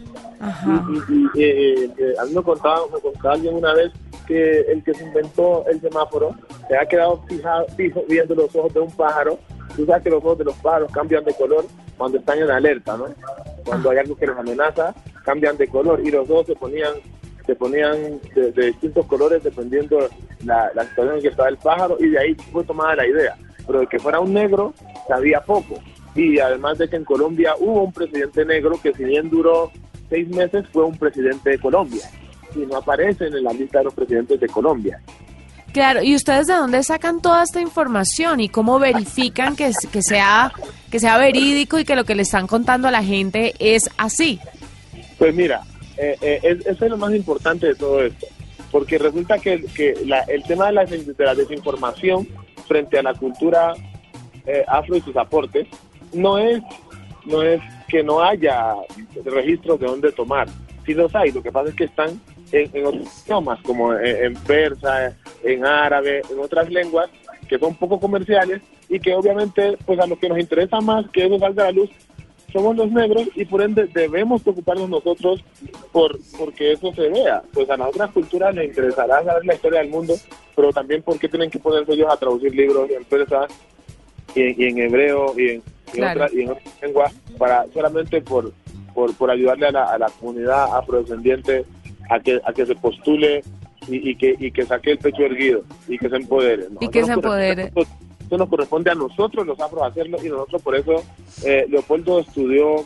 Y, 1.09 1.41
eh, 1.41 1.89
eh, 1.97 2.13
a 2.19 2.25
mí 2.25 2.33
me 2.35 2.43
contaba, 2.43 2.81
me 2.93 2.99
contaba 2.99 3.35
alguien 3.35 3.55
una 3.55 3.73
vez 3.73 3.91
que 4.27 4.59
el 4.61 4.83
que 4.83 4.93
se 4.93 5.05
inventó 5.05 5.65
el 5.67 5.79
semáforo 5.79 6.35
se 6.67 6.77
ha 6.77 6.85
quedado 6.85 7.23
fijado, 7.27 7.65
fijo 7.77 8.03
viendo 8.07 8.35
los 8.35 8.53
ojos 8.53 8.73
de 8.73 8.81
un 8.81 8.91
pájaro. 8.91 9.39
Tú 9.75 9.85
sabes 9.85 10.03
que 10.03 10.09
los 10.09 10.23
ojos 10.23 10.37
de 10.39 10.43
los 10.43 10.55
pájaros 10.57 10.91
cambian 10.91 11.23
de 11.23 11.33
color 11.33 11.65
cuando 11.97 12.17
están 12.17 12.39
en 12.39 12.51
alerta, 12.51 12.97
¿no? 12.97 13.05
Cuando 13.65 13.89
hay 13.89 13.99
algo 13.99 14.15
que 14.17 14.27
los 14.27 14.37
amenaza, 14.37 14.93
cambian 15.23 15.55
de 15.55 15.67
color 15.67 16.01
y 16.03 16.11
los 16.11 16.29
ojos 16.29 16.47
se 16.47 16.55
ponían 16.55 16.93
se 17.45 17.55
ponían 17.55 18.21
de, 18.35 18.51
distintos 18.51 19.05
colores 19.05 19.43
dependiendo 19.43 20.07
la, 20.45 20.71
la 20.75 20.83
situación 20.83 21.15
en 21.15 21.21
que 21.21 21.27
estaba 21.27 21.49
el 21.49 21.57
pájaro 21.57 21.97
y 21.99 22.09
de 22.09 22.19
ahí 22.19 22.35
fue 22.51 22.63
tomada 22.65 22.97
la 22.97 23.07
idea. 23.07 23.35
Pero 23.65 23.79
de 23.79 23.87
que 23.87 23.99
fuera 23.99 24.19
un 24.19 24.33
negro 24.33 24.73
sabía 25.07 25.41
poco 25.41 25.75
y 26.15 26.39
además 26.39 26.77
de 26.77 26.89
que 26.89 26.95
en 26.95 27.05
Colombia 27.05 27.55
hubo 27.59 27.83
un 27.83 27.93
presidente 27.93 28.45
negro 28.45 28.79
que 28.81 28.93
si 28.93 29.03
bien 29.03 29.29
duró 29.29 29.71
seis 30.09 30.27
meses 30.29 30.65
fue 30.71 30.85
un 30.85 30.97
presidente 30.97 31.51
de 31.51 31.59
Colombia 31.59 32.03
y 32.55 32.59
no 32.59 32.77
aparece 32.77 33.27
en 33.27 33.43
la 33.43 33.51
lista 33.51 33.79
de 33.79 33.85
los 33.85 33.93
presidentes 33.93 34.39
de 34.39 34.47
Colombia. 34.47 35.01
Claro, 35.73 36.03
¿y 36.03 36.13
ustedes 36.13 36.45
de 36.45 36.53
dónde 36.53 36.83
sacan 36.83 37.19
toda 37.19 37.41
esta 37.41 37.59
información 37.59 38.39
y 38.39 38.47
cómo 38.47 38.77
verifican 38.77 39.55
que, 39.55 39.71
que, 39.91 40.03
sea, 40.03 40.53
que 40.91 40.99
sea 40.99 41.17
verídico 41.17 41.79
y 41.79 41.83
que 41.83 41.95
lo 41.95 42.03
que 42.03 42.13
le 42.13 42.21
están 42.21 42.45
contando 42.45 42.87
a 42.87 42.91
la 42.91 43.03
gente 43.03 43.55
es 43.57 43.89
así? 43.97 44.39
Pues 45.17 45.33
mira, 45.33 45.61
eh, 45.97 46.15
eh, 46.21 46.59
eso 46.63 46.85
es 46.85 46.91
lo 46.91 46.97
más 46.97 47.15
importante 47.15 47.65
de 47.65 47.75
todo 47.75 48.03
esto, 48.03 48.27
porque 48.71 48.99
resulta 48.99 49.39
que, 49.39 49.63
que 49.73 49.95
el 50.27 50.43
tema 50.43 50.67
de 50.67 50.73
la, 50.73 50.85
de 50.85 51.15
la, 51.17 51.33
desinformación 51.33 52.27
frente 52.67 52.99
a 52.99 53.03
la 53.03 53.15
cultura 53.15 53.73
eh, 54.45 54.63
afro 54.67 54.95
y 54.95 55.01
sus 55.01 55.17
aportes 55.17 55.67
no 56.13 56.37
es, 56.37 56.61
no 57.25 57.41
es 57.41 57.61
que 57.87 58.03
no 58.03 58.21
haya 58.21 58.75
registros 59.25 59.79
de 59.79 59.87
dónde 59.87 60.11
tomar. 60.11 60.47
Sí 60.85 60.93
los 60.93 61.13
hay, 61.15 61.31
lo 61.31 61.41
que 61.41 61.51
pasa 61.51 61.69
es 61.69 61.75
que 61.75 61.85
están 61.85 62.19
en, 62.51 62.85
otros 62.85 63.23
idiomas, 63.25 63.59
como 63.61 63.93
en, 63.93 64.33
persa, 64.35 65.15
en 65.43 65.65
árabe, 65.65 66.21
en 66.29 66.39
otras 66.39 66.69
lenguas 66.69 67.09
que 67.47 67.57
son 67.59 67.75
poco 67.75 67.99
comerciales 67.99 68.61
y 68.89 68.99
que 68.99 69.13
obviamente, 69.13 69.77
pues 69.85 69.99
a 69.99 70.07
lo 70.07 70.17
que 70.17 70.29
nos 70.29 70.39
interesa 70.39 70.79
más 70.81 71.09
que 71.09 71.25
eso 71.25 71.39
salga 71.39 71.63
a 71.63 71.65
la 71.67 71.71
luz, 71.71 71.89
somos 72.51 72.75
los 72.75 72.91
negros 72.91 73.27
y 73.35 73.45
por 73.45 73.63
ende 73.63 73.87
debemos 73.87 74.43
preocuparnos 74.43 74.87
nosotros 74.87 75.43
por 75.91 76.19
porque 76.37 76.73
eso 76.73 76.93
se 76.93 77.09
vea. 77.09 77.41
Pues 77.51 77.69
a 77.69 77.77
las 77.77 77.89
otras 77.89 78.11
culturas 78.11 78.53
les 78.53 78.67
interesará 78.67 79.23
saber 79.23 79.45
la 79.45 79.55
historia 79.55 79.79
del 79.79 79.89
mundo, 79.89 80.13
pero 80.55 80.71
también 80.71 81.01
porque 81.01 81.27
tienen 81.27 81.49
que 81.49 81.59
ponerse 81.59 81.93
ellos 81.93 82.11
a 82.11 82.17
traducir 82.17 82.53
libros 82.53 82.89
en 82.91 83.03
persa 83.05 83.47
y 84.35 84.41
en, 84.41 84.61
y 84.61 84.65
en 84.65 84.77
hebreo 84.79 85.33
y 85.37 85.49
en 85.49 85.63
Claro. 85.97 86.23
otra, 86.25 86.37
y 86.37 86.41
en 86.43 86.49
otra 86.51 86.63
lengua 86.81 87.11
para 87.37 87.65
solamente 87.73 88.21
por, 88.21 88.51
por, 88.93 89.13
por 89.15 89.31
ayudarle 89.31 89.67
a 89.67 89.71
la, 89.71 89.83
a 89.85 89.97
la 89.97 90.07
comunidad 90.19 90.75
afrodescendiente 90.77 91.65
a 92.09 92.19
que, 92.19 92.39
a 92.45 92.53
que 92.53 92.65
se 92.65 92.75
postule 92.75 93.43
y, 93.87 94.09
y 94.11 94.15
que, 94.15 94.35
y 94.39 94.51
que 94.51 94.65
saque 94.65 94.91
el 94.91 94.97
pecho 94.99 95.23
erguido 95.23 95.63
y 95.87 95.97
que 95.97 96.09
se 96.09 96.15
empodere. 96.15 96.65
¿no? 96.69 96.77
Y 96.81 96.87
que 96.89 96.99
Eso 96.99 97.07
se 97.07 97.13
empodere. 97.13 97.71
Eso 97.75 98.37
nos 98.37 98.49
corresponde 98.49 98.89
a 98.91 98.95
nosotros 98.95 99.45
los 99.45 99.59
afros 99.59 99.83
hacerlo 99.83 100.17
y 100.23 100.29
nosotros 100.29 100.61
por 100.61 100.75
eso 100.75 101.03
eh, 101.45 101.65
Leopoldo 101.69 102.19
estudió 102.19 102.77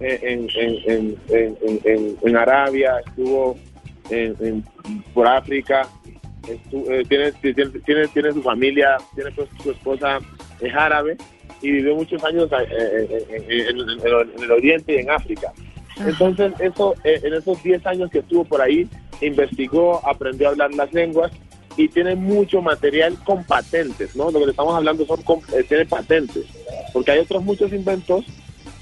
eh, 0.00 0.18
en, 0.22 0.48
en, 0.56 1.16
en, 1.28 2.16
en, 2.22 2.36
Arabia, 2.36 2.96
estuvo 3.06 3.56
en, 4.10 4.64
por 5.14 5.26
África, 5.26 5.86
estu- 6.42 6.90
eh, 6.90 7.04
tiene, 7.08 7.32
tiene, 7.32 7.70
tiene, 7.84 8.08
tiene 8.08 8.32
su 8.32 8.42
familia, 8.42 8.96
tiene 9.14 9.30
su 9.62 9.70
esposa 9.70 10.18
es 10.60 10.74
árabe 10.74 11.16
y 11.62 11.70
vivió 11.70 11.94
muchos 11.94 12.22
años 12.24 12.48
eh, 12.52 12.66
eh, 12.70 13.26
en, 13.30 13.78
en- 13.80 13.88
el- 14.06 14.30
en 14.36 14.42
el 14.42 14.50
Oriente 14.52 14.94
y 14.94 14.98
en 14.98 15.10
África. 15.10 15.52
Entonces, 16.04 16.52
eso, 16.60 16.94
eh, 17.04 17.20
en 17.22 17.34
esos 17.34 17.62
10 17.62 17.86
años 17.86 18.10
que 18.10 18.18
estuvo 18.18 18.44
por 18.44 18.60
ahí, 18.60 18.86
investigó, 19.22 20.00
aprendió 20.06 20.48
a 20.48 20.50
hablar 20.50 20.74
las 20.74 20.92
lenguas 20.92 21.32
y 21.76 21.88
tiene 21.88 22.14
mucho 22.14 22.62
material 22.62 23.16
con 23.24 23.44
patentes, 23.44 24.14
¿no? 24.16 24.30
Lo 24.30 24.38
que 24.40 24.46
le 24.46 24.50
estamos 24.50 24.74
hablando 24.74 25.04
son 25.06 25.20
eh, 25.54 25.62
tiene 25.68 25.86
patentes, 25.86 26.44
porque 26.92 27.10
hay 27.12 27.18
otros 27.20 27.42
muchos 27.42 27.72
inventos 27.72 28.24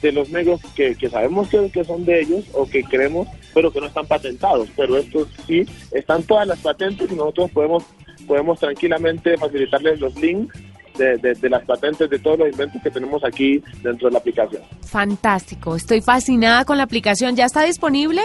de 0.03 0.13
los 0.13 0.29
negros 0.31 0.61
que, 0.77 0.95
que 0.97 1.09
sabemos 1.09 1.49
que, 1.49 1.71
que 1.71 1.85
son 1.85 2.05
de 2.05 2.21
ellos 2.21 2.45
o 2.53 2.67
que 2.69 2.83
creemos, 2.85 3.27
pero 3.55 3.71
que 3.73 3.81
no 3.81 3.87
están 3.87 4.07
patentados. 4.07 4.69
Pero 4.77 4.97
estos 4.99 5.29
sí, 5.47 5.65
están 5.93 6.23
todas 6.25 6.47
las 6.47 6.59
patentes 6.59 7.11
y 7.11 7.15
nosotros 7.15 7.51
podemos, 7.53 7.85
podemos 8.27 8.59
tranquilamente 8.61 9.37
facilitarles 9.39 10.01
los 10.01 10.15
links 10.17 10.55
de, 10.97 11.17
de- 11.19 11.35
de 11.35 11.51
las 11.51 11.65
patentes 11.65 12.09
de 12.11 12.19
todos 12.19 12.39
los 12.39 12.49
inventos 12.51 12.83
que 12.83 12.91
tenemos 12.91 13.23
aquí 13.25 13.63
dentro 13.83 14.09
de 14.09 14.13
la 14.13 14.19
aplicación. 14.19 14.63
Fantástico. 14.87 15.77
Estoy 15.77 16.01
fascinada 16.01 16.65
con 16.65 16.77
la 16.77 16.85
aplicación. 16.85 17.35
¿Ya 17.37 17.45
está 17.47 17.63
disponible? 17.63 18.23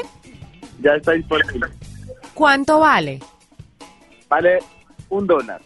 Ya 0.82 0.92
está 0.94 1.12
disponible. 1.14 1.68
¿Cuánto 2.34 2.80
vale? 2.80 3.20
Vale 4.30 4.60
un 5.10 5.28
dólar. 5.28 5.62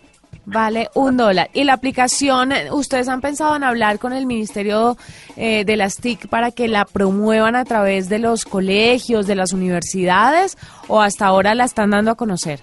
Vale 0.46 0.90
un 0.96 1.16
dólar. 1.16 1.50
¿Y 1.54 1.64
la 1.64 1.74
aplicación, 1.74 2.52
ustedes 2.72 3.08
han 3.08 3.22
pensado 3.22 3.56
en 3.56 3.64
hablar 3.64 3.98
con 4.00 4.12
el 4.12 4.26
Ministerio 4.26 4.98
eh, 5.38 5.64
de 5.64 5.78
las 5.78 5.96
TIC 5.96 6.28
para 6.28 6.52
que 6.52 6.68
la 6.68 6.84
promuevan 6.84 7.56
a 7.56 7.64
través 7.64 8.10
de 8.10 8.20
los 8.20 8.44
colegios, 8.44 9.26
de 9.26 9.36
las 9.36 9.54
universidades, 9.54 10.58
o 10.90 11.02
hasta 11.02 11.28
ahora 11.28 11.56
la 11.56 11.64
están 11.64 11.92
dando 11.92 12.12
a 12.12 12.16
conocer? 12.16 12.60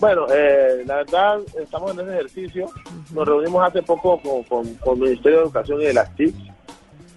Bueno, 0.00 0.26
eh, 0.32 0.82
la 0.86 0.96
verdad, 0.96 1.40
estamos 1.60 1.92
en 1.92 2.00
ese 2.00 2.10
ejercicio. 2.12 2.66
Nos 3.12 3.28
reunimos 3.28 3.62
hace 3.68 3.82
poco 3.82 4.20
con, 4.22 4.42
con, 4.44 4.74
con 4.76 4.94
el 4.96 5.00
Ministerio 5.02 5.38
de 5.38 5.44
Educación 5.44 5.80
y 5.82 5.84
de 5.84 5.92
las 5.94 6.14
TIC, 6.16 6.34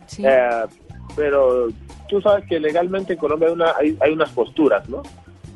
Sí. 0.08 0.24
eh, 0.26 0.64
pero 1.16 1.70
tú 2.10 2.22
sabes 2.22 2.46
que 2.48 2.60
legalmente 2.60 3.14
en 3.14 3.20
Colombia 3.20 3.48
hay, 3.48 3.54
una, 3.54 3.72
hay, 3.80 3.98
hay 4.02 4.12
unas 4.12 4.30
posturas, 4.32 4.88
¿no? 4.90 5.02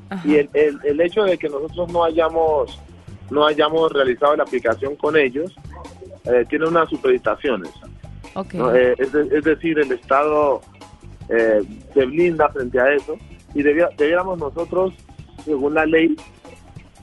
Ajá. 0.09 0.25
Y 0.27 0.35
el, 0.37 0.49
el, 0.53 0.79
el 0.83 1.01
hecho 1.01 1.23
de 1.23 1.37
que 1.37 1.49
nosotros 1.49 1.91
no 1.91 2.03
hayamos 2.03 2.79
no 3.29 3.45
hayamos 3.45 3.91
realizado 3.91 4.37
la 4.37 4.43
aplicación 4.43 4.95
con 4.95 5.17
ellos 5.17 5.53
eh, 6.23 6.45
tiene 6.49 6.65
unas 6.65 6.87
supeditaciones. 6.89 7.71
Ok. 8.35 8.53
¿no? 8.53 8.73
Eh, 8.73 8.95
es, 8.97 9.11
de- 9.11 9.37
es 9.37 9.43
decir, 9.43 9.77
el 9.79 9.91
Estado 9.91 10.61
eh, 11.27 11.61
se 11.93 12.05
blinda 12.05 12.47
frente 12.49 12.79
a 12.79 12.93
eso 12.93 13.17
y 13.53 13.63
debiéramos 13.63 14.39
nosotros, 14.39 14.93
según 15.43 15.73
la 15.73 15.85
ley, 15.85 16.15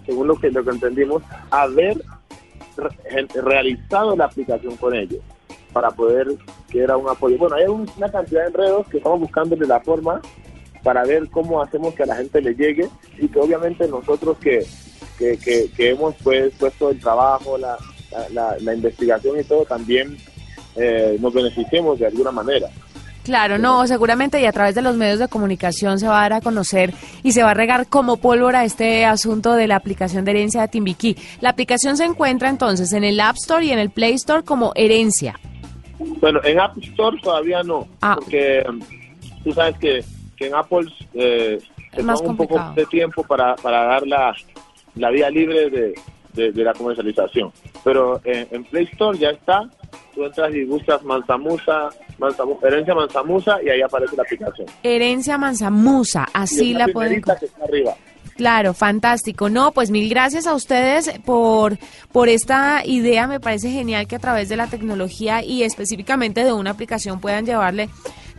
según 0.06 0.28
lo 0.28 0.36
que, 0.36 0.50
lo 0.50 0.62
que 0.64 0.70
entendimos, 0.70 1.22
haber 1.50 2.00
re- 2.76 3.26
realizado 3.42 4.16
la 4.16 4.26
aplicación 4.26 4.76
con 4.76 4.94
ellos 4.94 5.20
para 5.72 5.90
poder 5.90 6.28
que 6.70 6.80
era 6.82 6.96
un 6.96 7.08
apoyo. 7.08 7.36
Bueno, 7.38 7.56
hay 7.56 7.66
un- 7.66 7.88
una 7.96 8.10
cantidad 8.10 8.42
de 8.42 8.48
enredos 8.48 8.86
que 8.88 8.98
estamos 8.98 9.20
buscándole 9.20 9.66
la 9.66 9.80
forma 9.80 10.20
para 10.82 11.04
ver 11.04 11.28
cómo 11.30 11.62
hacemos 11.62 11.94
que 11.94 12.02
a 12.02 12.06
la 12.06 12.16
gente 12.16 12.40
le 12.40 12.54
llegue 12.54 12.88
y 13.18 13.28
que 13.28 13.38
obviamente 13.40 13.88
nosotros 13.88 14.36
que, 14.38 14.64
que, 15.18 15.38
que- 15.38 15.90
hemos 15.90 16.14
pues 16.22 16.52
puesto 16.58 16.90
el 16.90 17.00
trabajo, 17.00 17.56
la, 17.58 17.76
la, 18.12 18.28
la- 18.30 18.56
la 18.60 18.74
investigación 18.74 19.38
y 19.40 19.44
todo, 19.44 19.64
también 19.64 20.16
eh, 20.76 21.16
nos 21.20 21.32
beneficiemos 21.32 21.98
de 21.98 22.06
alguna 22.06 22.32
manera. 22.32 22.68
Claro, 23.24 23.56
no, 23.58 23.86
seguramente 23.86 24.38
y 24.40 24.44
a 24.44 24.52
través 24.52 24.74
de 24.74 24.82
los 24.82 24.96
medios 24.96 25.18
de 25.18 25.28
comunicación 25.28 25.98
se 25.98 26.06
va 26.06 26.18
a 26.18 26.22
dar 26.28 26.32
a 26.34 26.40
conocer 26.42 26.92
y 27.22 27.32
se 27.32 27.42
va 27.42 27.52
a 27.52 27.54
regar 27.54 27.86
como 27.88 28.18
pólvora 28.18 28.64
este 28.64 29.06
asunto 29.06 29.54
de 29.54 29.66
la 29.66 29.76
aplicación 29.76 30.24
de 30.26 30.32
herencia 30.32 30.60
de 30.60 30.68
Timbiquí. 30.68 31.16
La 31.40 31.48
aplicación 31.50 31.96
se 31.96 32.04
encuentra 32.04 32.50
entonces 32.50 32.92
en 32.92 33.02
el 33.02 33.18
App 33.20 33.36
Store 33.36 33.64
y 33.64 33.70
en 33.70 33.78
el 33.78 33.88
Play 33.90 34.12
Store 34.12 34.42
como 34.44 34.72
herencia. 34.74 35.40
Bueno, 36.20 36.40
en 36.44 36.60
App 36.60 36.76
Store 36.78 37.18
todavía 37.22 37.62
no, 37.62 37.88
Ah. 38.02 38.16
porque 38.16 38.62
um, 38.68 38.80
tú 39.42 39.52
sabes 39.52 39.78
que, 39.78 40.04
que 40.36 40.48
en 40.48 40.54
Apple 40.54 40.86
eh, 41.14 41.58
se 41.92 41.96
toma 42.02 42.16
un 42.20 42.36
poco 42.36 42.60
de 42.76 42.84
tiempo 42.86 43.22
para, 43.22 43.54
para 43.56 43.84
dar 43.84 44.06
la, 44.06 44.34
la 44.96 45.10
vía 45.10 45.30
libre 45.30 45.70
de, 45.70 45.94
de- 46.34 46.52
de 46.52 46.62
la 46.64 46.74
comercialización. 46.74 47.50
Pero 47.84 48.20
eh, 48.24 48.46
en 48.50 48.64
Play 48.64 48.84
Store 48.92 49.16
ya 49.16 49.30
está, 49.30 49.62
tú 50.14 50.24
entras 50.26 50.52
y 50.54 50.64
buscas 50.64 51.02
Manzamusa, 51.04 51.88
Manzamu- 52.18 52.58
herencia 52.62 52.94
Manzamusa 52.94 53.62
y 53.62 53.68
ahí 53.70 53.82
aparece 53.82 54.16
la 54.16 54.22
aplicación. 54.22 54.66
Herencia 54.82 55.38
Manzamusa, 55.38 56.26
así 56.32 56.72
la 56.74 56.86
pueden 56.88 57.20
primerita 57.22 57.36
que 57.38 57.46
está 57.46 57.64
arriba. 57.64 57.94
Claro, 58.36 58.74
fantástico. 58.74 59.48
No, 59.48 59.70
pues 59.70 59.90
mil 59.92 60.08
gracias 60.10 60.48
a 60.48 60.54
ustedes 60.54 61.08
por, 61.24 61.78
por 62.10 62.28
esta 62.28 62.82
idea. 62.84 63.28
Me 63.28 63.38
parece 63.38 63.70
genial 63.70 64.08
que 64.08 64.16
a 64.16 64.18
través 64.18 64.48
de 64.48 64.56
la 64.56 64.66
tecnología 64.66 65.44
y 65.44 65.62
específicamente 65.62 66.42
de 66.44 66.52
una 66.52 66.70
aplicación 66.70 67.20
puedan 67.20 67.46
llevarle 67.46 67.88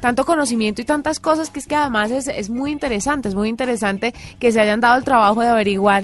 tanto 0.02 0.26
conocimiento 0.26 0.82
y 0.82 0.86
tantas 0.86 1.22
cosas 1.22 1.50
que 1.50 1.60
es 1.60 1.66
que 1.68 1.76
además 1.76 2.12
es, 2.12 2.28
es 2.28 2.50
muy 2.50 2.72
interesante, 2.72 3.30
es 3.30 3.36
muy 3.36 3.48
interesante 3.48 4.14
que 4.38 4.52
se 4.52 4.60
hayan 4.60 4.82
dado 4.82 4.98
el 4.98 5.06
trabajo 5.06 5.40
de 5.42 5.48
averiguar 5.48 6.04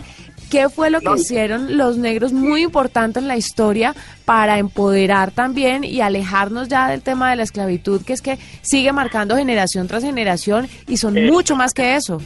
qué 0.51 0.69
fue 0.69 0.89
lo 0.91 0.99
que 0.99 1.13
hicieron 1.15 1.77
los 1.77 1.97
negros 1.97 2.33
muy 2.33 2.61
importante 2.61 3.17
en 3.19 3.27
la 3.27 3.37
historia 3.37 3.95
para 4.25 4.59
empoderar 4.59 5.31
también 5.31 5.83
y 5.83 6.01
alejarnos 6.01 6.67
ya 6.67 6.89
del 6.89 7.01
tema 7.01 7.29
de 7.31 7.37
la 7.37 7.43
esclavitud, 7.43 8.03
que 8.05 8.13
es 8.13 8.21
que 8.21 8.37
sigue 8.61 8.91
marcando 8.91 9.35
generación 9.37 9.87
tras 9.87 10.03
generación 10.03 10.67
y 10.87 10.97
son 10.97 11.17
Eh, 11.17 11.31
mucho 11.31 11.55
más 11.55 11.73
que 11.73 11.95
eso. 11.95 12.21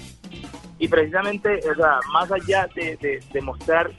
y 0.79 0.87
precisamente, 0.89 1.49
o 1.71 1.75
sea, 1.75 1.99
más 2.11 2.29
allá 2.31 2.67
de, 2.75 2.97
de, 2.97 3.19
de 3.31 3.41
mostrar 3.41 3.91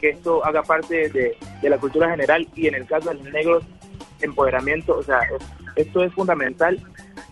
que 0.00 0.10
esto 0.10 0.44
haga 0.44 0.62
parte 0.62 1.08
de, 1.08 1.36
de 1.62 1.70
la 1.70 1.78
cultura 1.78 2.10
general 2.10 2.46
y 2.54 2.66
en 2.66 2.74
el 2.74 2.86
caso 2.86 3.08
de 3.10 3.14
los 3.16 3.24
negros, 3.32 3.64
empoderamiento, 4.20 4.98
o 4.98 5.02
sea, 5.02 5.18
es- 5.20 5.46
esto 5.86 6.02
es 6.02 6.12
fundamental 6.12 6.78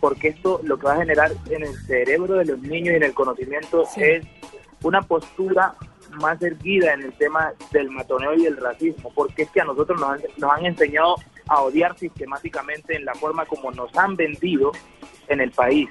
porque 0.00 0.28
esto 0.28 0.60
lo 0.62 0.78
que 0.78 0.86
va 0.86 0.94
a 0.94 0.98
generar 0.98 1.32
en 1.50 1.64
el 1.64 1.74
cerebro 1.86 2.34
de 2.36 2.44
los 2.46 2.58
niños 2.60 2.92
y 2.92 2.96
en 2.96 3.02
el 3.02 3.12
conocimiento 3.14 3.84
Sí. 3.94 4.00
es 4.02 4.24
una 4.82 5.02
postura 5.02 5.74
más 6.10 6.40
erguida 6.42 6.94
en 6.94 7.02
el 7.02 7.12
tema 7.14 7.52
del 7.72 7.90
matoneo 7.90 8.34
y 8.34 8.46
el 8.46 8.56
racismo, 8.56 9.12
porque 9.14 9.42
es 9.42 9.50
que 9.50 9.60
a 9.60 9.64
nosotros 9.64 10.00
nos 10.00 10.10
han, 10.10 10.20
nos 10.36 10.52
han 10.52 10.66
enseñado 10.66 11.16
a 11.48 11.62
odiar 11.62 11.98
sistemáticamente 11.98 12.96
en 12.96 13.04
la 13.04 13.14
forma 13.14 13.46
como 13.46 13.70
nos 13.70 13.96
han 13.96 14.16
vendido 14.16 14.72
en 15.28 15.40
el 15.40 15.50
país. 15.50 15.88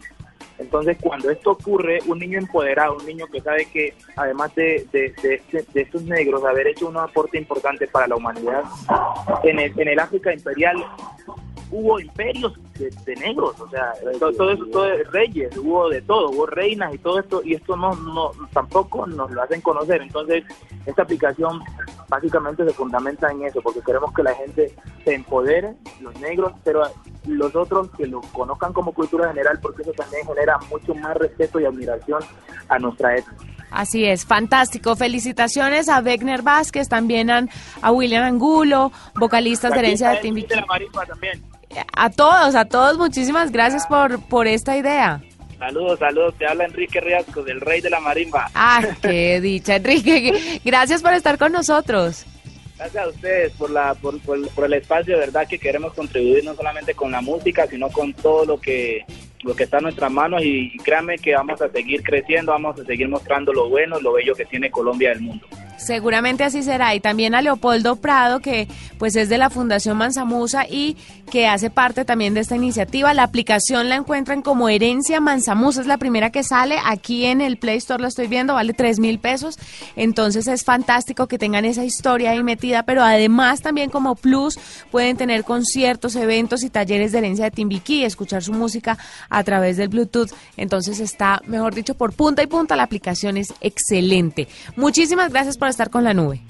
Entonces, 0.59 0.97
cuando 0.99 1.29
esto 1.29 1.51
ocurre, 1.51 1.99
un 2.07 2.17
niño 2.17 2.39
empoderado, 2.39 2.97
un 2.97 3.05
niño 3.05 3.27
que 3.27 3.41
sabe 3.41 3.65
que 3.65 3.93
además 4.15 4.53
de, 4.55 4.87
de, 4.91 5.13
de, 5.21 5.65
de 5.71 5.81
estos 5.81 6.01
negros, 6.03 6.43
haber 6.43 6.67
hecho 6.67 6.87
un 6.87 6.97
aporte 6.97 7.37
importante 7.37 7.87
para 7.87 8.07
la 8.07 8.15
humanidad, 8.15 8.63
en 9.43 9.59
el, 9.59 9.79
en 9.79 9.87
el 9.87 9.99
África 9.99 10.33
imperial 10.33 10.83
hubo 11.69 11.99
imperios 11.99 12.57
de, 12.77 12.89
de 12.89 13.15
negros, 13.15 13.59
o 13.59 13.69
sea, 13.69 13.93
todo, 14.19 14.31
todo 14.33 14.51
eso, 14.51 14.65
todo 14.71 14.83
de 14.83 15.03
reyes, 15.05 15.55
hubo 15.57 15.89
de 15.89 16.01
todo, 16.01 16.29
hubo 16.29 16.45
reinas 16.45 16.93
y 16.93 16.97
todo 16.97 17.19
esto, 17.19 17.41
y 17.43 17.55
esto 17.55 17.75
no, 17.75 17.95
no 17.95 18.31
tampoco 18.53 19.05
nos 19.07 19.31
lo 19.31 19.41
hacen 19.41 19.61
conocer. 19.61 20.01
Entonces, 20.01 20.43
esta 20.85 21.03
aplicación 21.03 21.61
básicamente 22.09 22.65
se 22.65 22.73
fundamenta 22.73 23.31
en 23.31 23.43
eso, 23.43 23.61
porque 23.61 23.81
queremos 23.81 24.13
que 24.13 24.23
la 24.23 24.33
gente 24.35 24.73
se 25.03 25.13
empodere, 25.13 25.75
los 25.99 26.17
negros, 26.19 26.53
pero 26.63 26.83
los 27.25 27.55
otros 27.55 27.89
que 27.97 28.07
lo 28.07 28.21
conozcan 28.21 28.73
como 28.73 28.93
cultura 28.93 29.29
general, 29.29 29.59
porque 29.61 29.81
eso 29.81 29.91
también 29.91 30.25
genera 30.25 30.57
mucho 30.69 30.95
más 30.95 31.15
respeto 31.17 31.59
y 31.59 31.65
admiración 31.65 32.21
a 32.69 32.79
nuestra 32.79 33.15
etnia. 33.15 33.37
Así 33.69 34.05
es, 34.05 34.25
fantástico. 34.25 34.95
Felicitaciones 34.95 35.89
a 35.89 35.99
Wegner 35.99 36.41
Vázquez, 36.41 36.87
también 36.87 37.29
a, 37.29 37.45
a 37.81 37.91
William 37.91 38.23
Angulo, 38.23 38.91
vocalistas 39.15 39.73
de 39.73 39.79
herencia 39.79 40.09
de 40.11 40.17
Timbiquí. 40.17 40.55
A 41.93 42.09
todos, 42.09 42.55
a 42.55 42.65
todos, 42.65 42.97
muchísimas 42.97 43.51
gracias 43.51 43.85
por, 43.87 44.21
por 44.27 44.47
esta 44.47 44.77
idea. 44.77 45.21
Saludos, 45.57 45.99
saludos. 45.99 46.35
Te 46.37 46.45
habla 46.45 46.65
Enrique 46.65 47.01
Riasco, 47.01 47.43
del 47.43 47.59
rey 47.61 47.81
de 47.81 47.89
la 47.89 47.99
marimba. 47.99 48.49
Ah, 48.53 48.81
qué 49.01 49.41
dicha, 49.41 49.77
Enrique. 49.77 50.61
Gracias 50.63 51.01
por 51.01 51.13
estar 51.13 51.37
con 51.37 51.51
nosotros. 51.51 52.25
Gracias 52.77 53.03
a 53.03 53.09
ustedes 53.09 53.51
por, 53.53 53.71
la, 53.71 53.95
por, 53.95 54.19
por, 54.21 54.47
por 54.49 54.65
el 54.65 54.73
espacio, 54.73 55.15
de 55.15 55.21
verdad 55.21 55.47
que 55.47 55.57
queremos 55.57 55.93
contribuir 55.95 56.45
no 56.45 56.53
solamente 56.53 56.93
con 56.93 57.11
la 57.11 57.21
música, 57.21 57.65
sino 57.65 57.89
con 57.89 58.13
todo 58.13 58.45
lo 58.45 58.61
que 58.61 59.03
lo 59.43 59.55
que 59.55 59.63
está 59.63 59.77
en 59.77 59.83
nuestras 59.83 60.11
manos 60.11 60.43
y, 60.43 60.71
y 60.73 60.77
créanme 60.79 61.17
que 61.17 61.33
vamos 61.33 61.61
a 61.61 61.69
seguir 61.69 62.03
creciendo, 62.03 62.51
vamos 62.51 62.79
a 62.79 62.85
seguir 62.85 63.07
mostrando 63.07 63.53
lo 63.53 63.69
bueno, 63.69 63.99
lo 63.99 64.13
bello 64.13 64.35
que 64.35 64.45
tiene 64.45 64.69
Colombia 64.69 65.09
del 65.09 65.21
mundo. 65.21 65.47
Seguramente 65.77 66.43
así 66.43 66.63
será. 66.63 66.95
Y 66.95 66.99
también 66.99 67.35
a 67.35 67.41
Leopoldo 67.41 67.95
Prado, 67.97 68.39
que 68.39 68.67
pues 68.97 69.15
es 69.15 69.29
de 69.29 69.37
la 69.37 69.49
Fundación 69.49 69.97
Manzamusa 69.97 70.65
y 70.67 70.97
que 71.29 71.47
hace 71.47 71.69
parte 71.69 72.05
también 72.05 72.33
de 72.33 72.39
esta 72.39 72.55
iniciativa. 72.55 73.13
La 73.13 73.23
aplicación 73.23 73.89
la 73.89 73.95
encuentran 73.95 74.41
como 74.41 74.69
Herencia 74.69 75.19
Manzamusa. 75.19 75.81
Es 75.81 75.87
la 75.87 75.97
primera 75.97 76.31
que 76.31 76.43
sale. 76.43 76.77
Aquí 76.83 77.25
en 77.25 77.41
el 77.41 77.57
Play 77.57 77.77
Store 77.77 78.01
la 78.01 78.07
estoy 78.07 78.27
viendo, 78.27 78.53
vale 78.53 78.73
3 78.73 78.99
mil 78.99 79.19
pesos. 79.19 79.59
Entonces 79.95 80.47
es 80.47 80.63
fantástico 80.63 81.27
que 81.27 81.37
tengan 81.37 81.65
esa 81.65 81.83
historia 81.83 82.31
ahí 82.31 82.43
metida. 82.43 82.83
Pero 82.83 83.03
además 83.03 83.61
también 83.61 83.89
como 83.89 84.15
plus 84.15 84.57
pueden 84.89 85.17
tener 85.17 85.43
conciertos, 85.43 86.15
eventos 86.15 86.63
y 86.63 86.69
talleres 86.69 87.11
de 87.11 87.19
herencia 87.19 87.45
de 87.45 87.51
Timbiquí, 87.51 88.03
escuchar 88.03 88.43
su 88.43 88.53
música 88.53 88.97
a 89.29 89.43
través 89.43 89.77
del 89.77 89.89
Bluetooth. 89.89 90.31
Entonces 90.55 90.99
está, 90.99 91.41
mejor 91.45 91.75
dicho, 91.75 91.95
por 91.95 92.13
punta 92.13 92.41
y 92.41 92.47
punta. 92.47 92.75
La 92.75 92.83
aplicación 92.83 93.37
es 93.37 93.53
excelente. 93.61 94.47
Muchísimas 94.75 95.31
gracias 95.31 95.57
por 95.57 95.66
estar 95.69 95.89
con 95.89 96.03
la 96.03 96.13
nube. 96.13 96.41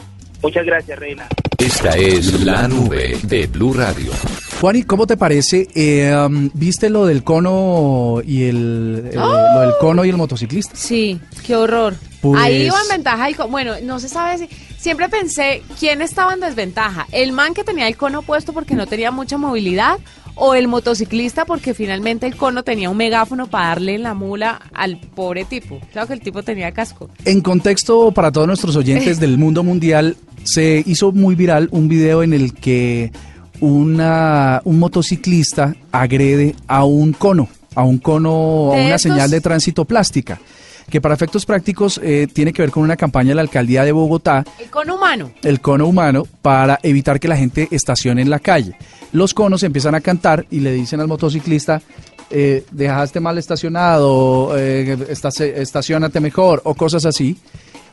Muchas 0.43 0.65
gracias, 0.65 0.99
Reina. 0.99 1.27
Esta 1.57 1.89
es 1.97 2.41
la 2.43 2.67
nube 2.67 3.17
de 3.23 3.47
Blue 3.47 3.73
Radio. 3.73 4.11
Juani, 4.61 4.83
¿cómo 4.83 5.07
te 5.07 5.17
parece? 5.17 5.67
Eh, 5.73 6.15
um, 6.15 6.49
¿Viste 6.53 6.89
lo 6.89 7.05
del 7.07 7.23
cono 7.23 8.21
y 8.23 8.43
el, 8.43 9.09
el- 9.11 9.15
lo 9.19 9.61
del 9.61 9.71
cono 9.79 10.05
y 10.05 10.09
el 10.09 10.17
motociclista? 10.17 10.75
Sí, 10.75 11.19
qué 11.45 11.55
horror. 11.55 11.95
Pues- 12.21 12.39
Ahí 12.41 12.63
iba 12.67 12.79
en 12.81 12.87
ventaja. 12.89 13.27
el 13.27 13.35
co- 13.35 13.47
bueno, 13.47 13.73
no 13.83 13.99
se 13.99 14.09
sabe 14.09 14.37
si. 14.37 14.49
Siempre 14.77 15.09
pensé 15.09 15.63
quién 15.79 16.01
estaba 16.03 16.33
en 16.35 16.39
desventaja. 16.39 17.07
El 17.11 17.31
man 17.31 17.53
que 17.55 17.63
tenía 17.63 17.87
el 17.87 17.97
cono 17.97 18.21
puesto 18.21 18.53
porque 18.53 18.75
no 18.75 18.85
tenía 18.85 19.09
mucha 19.11 19.37
movilidad 19.37 19.97
o 20.37 20.53
el 20.53 20.67
motociclista 20.67 21.45
porque 21.45 21.73
finalmente 21.73 22.25
el 22.27 22.35
cono 22.35 22.63
tenía 22.63 22.89
un 22.89 22.97
megáfono 22.97 23.47
para 23.47 23.69
darle 23.69 23.95
en 23.95 24.03
la 24.03 24.13
mula 24.13 24.61
al 24.73 24.99
pobre 24.99 25.45
tipo. 25.45 25.79
Claro 25.91 26.07
que 26.07 26.13
el 26.13 26.21
tipo 26.21 26.43
tenía 26.43 26.71
casco. 26.71 27.09
En 27.25 27.41
contexto, 27.41 28.11
para 28.11 28.31
todos 28.31 28.47
nuestros 28.47 28.75
oyentes 28.75 29.19
del 29.19 29.37
mundo 29.37 29.63
mundial, 29.63 30.15
se 30.43 30.83
hizo 30.85 31.11
muy 31.11 31.35
viral 31.35 31.67
un 31.71 31.87
video 31.87 32.23
en 32.23 32.33
el 32.33 32.53
que 32.53 33.11
una, 33.59 34.61
un 34.63 34.79
motociclista 34.79 35.75
agrede 35.91 36.55
a 36.67 36.83
un 36.85 37.13
cono, 37.13 37.49
a 37.75 37.83
un 37.83 37.97
cono, 37.97 38.71
a 38.71 38.75
¿De 38.75 38.85
una 38.85 38.95
estos? 38.95 39.01
señal 39.01 39.29
de 39.31 39.41
tránsito 39.41 39.85
plástica, 39.85 40.39
que 40.89 41.01
para 41.01 41.15
efectos 41.15 41.45
prácticos 41.45 41.99
eh, 42.03 42.27
tiene 42.31 42.53
que 42.53 42.61
ver 42.61 42.71
con 42.71 42.83
una 42.83 42.95
campaña 42.95 43.29
de 43.29 43.35
la 43.35 43.41
alcaldía 43.41 43.83
de 43.83 43.91
Bogotá 43.91 44.45
El 44.59 44.69
cono 44.69 44.95
humano. 44.95 45.31
el 45.43 45.59
cono 45.61 45.85
humano 45.87 46.23
para 46.41 46.79
evitar 46.83 47.19
que 47.19 47.27
la 47.27 47.35
gente 47.37 47.67
estacione 47.71 48.21
en 48.21 48.29
la 48.29 48.39
calle. 48.39 48.75
Los 49.11 49.33
conos 49.33 49.63
empiezan 49.63 49.95
a 49.95 50.01
cantar 50.01 50.45
y 50.51 50.59
le 50.61 50.71
dicen 50.73 50.99
al 50.99 51.07
motociclista, 51.07 51.81
eh, 52.29 52.65
dejaste 52.71 53.19
mal 53.19 53.37
estacionado, 53.37 54.57
eh, 54.57 54.97
estaci- 55.09 55.53
estacionate 55.55 56.19
mejor 56.19 56.61
o 56.65 56.73
cosas 56.75 57.05
así. 57.05 57.37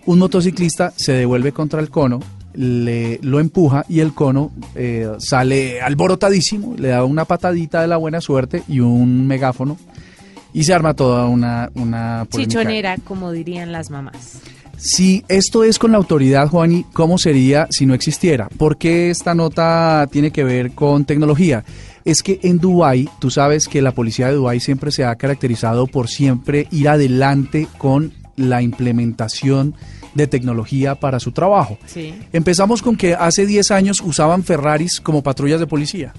Un 0.06 0.18
motociclista 0.18 0.92
se 0.96 1.12
devuelve 1.12 1.52
contra 1.52 1.80
el 1.80 1.88
cono, 1.90 2.20
le, 2.54 3.18
lo 3.22 3.40
empuja 3.40 3.84
y 3.88 4.00
el 4.00 4.12
cono 4.12 4.52
eh, 4.74 5.08
sale 5.18 5.80
alborotadísimo, 5.80 6.74
le 6.78 6.88
da 6.88 7.04
una 7.04 7.24
patadita 7.24 7.80
de 7.80 7.88
la 7.88 7.96
buena 7.96 8.20
suerte 8.20 8.62
y 8.68 8.80
un 8.80 9.26
megáfono 9.26 9.78
y 10.54 10.64
se 10.64 10.72
arma 10.72 10.94
toda 10.94 11.26
una, 11.26 11.70
una 11.74 12.26
polémica. 12.30 12.60
Chichonera, 12.60 12.96
como 13.04 13.32
dirían 13.32 13.72
las 13.72 13.90
mamás. 13.90 14.40
Si 14.78 15.24
esto 15.28 15.64
es 15.64 15.78
con 15.78 15.92
la 15.92 15.98
autoridad, 15.98 16.48
Juani, 16.48 16.84
¿cómo 16.92 17.18
sería 17.18 17.66
si 17.70 17.86
no 17.86 17.94
existiera? 17.94 18.48
¿Por 18.56 18.78
qué 18.78 19.10
esta 19.10 19.34
nota 19.34 20.08
tiene 20.10 20.30
que 20.30 20.44
ver 20.44 20.72
con 20.72 21.04
tecnología? 21.04 21.64
Es 22.04 22.22
que 22.22 22.38
en 22.42 22.58
Dubái, 22.58 23.08
tú 23.18 23.30
sabes 23.30 23.66
que 23.66 23.82
la 23.82 23.92
policía 23.92 24.28
de 24.28 24.34
Dubái 24.34 24.60
siempre 24.60 24.90
se 24.90 25.04
ha 25.04 25.14
caracterizado 25.16 25.86
por 25.86 26.08
siempre 26.08 26.68
ir 26.70 26.88
adelante 26.88 27.66
con 27.78 28.12
la 28.36 28.62
implementación 28.62 29.74
de 30.14 30.26
tecnología 30.26 30.94
para 30.94 31.18
su 31.18 31.32
trabajo. 31.32 31.78
Sí. 31.86 32.14
Empezamos 32.32 32.82
con 32.82 32.96
que 32.96 33.14
hace 33.14 33.46
10 33.46 33.70
años 33.70 34.00
usaban 34.00 34.44
Ferraris 34.44 35.00
como 35.00 35.22
patrullas 35.22 35.60
de 35.60 35.66
policía, 35.66 36.12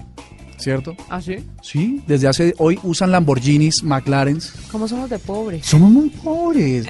¿cierto? 0.58 0.96
¿Ah, 1.08 1.20
sí? 1.20 1.36
Sí, 1.62 2.02
desde 2.06 2.28
hace 2.28 2.54
hoy 2.58 2.78
usan 2.82 3.10
Lamborghinis, 3.10 3.82
McLarens. 3.82 4.52
¿Cómo 4.70 4.88
somos 4.88 5.10
de 5.10 5.18
pobres? 5.18 5.66
Somos 5.66 5.90
muy 5.90 6.10
pobres. 6.10 6.86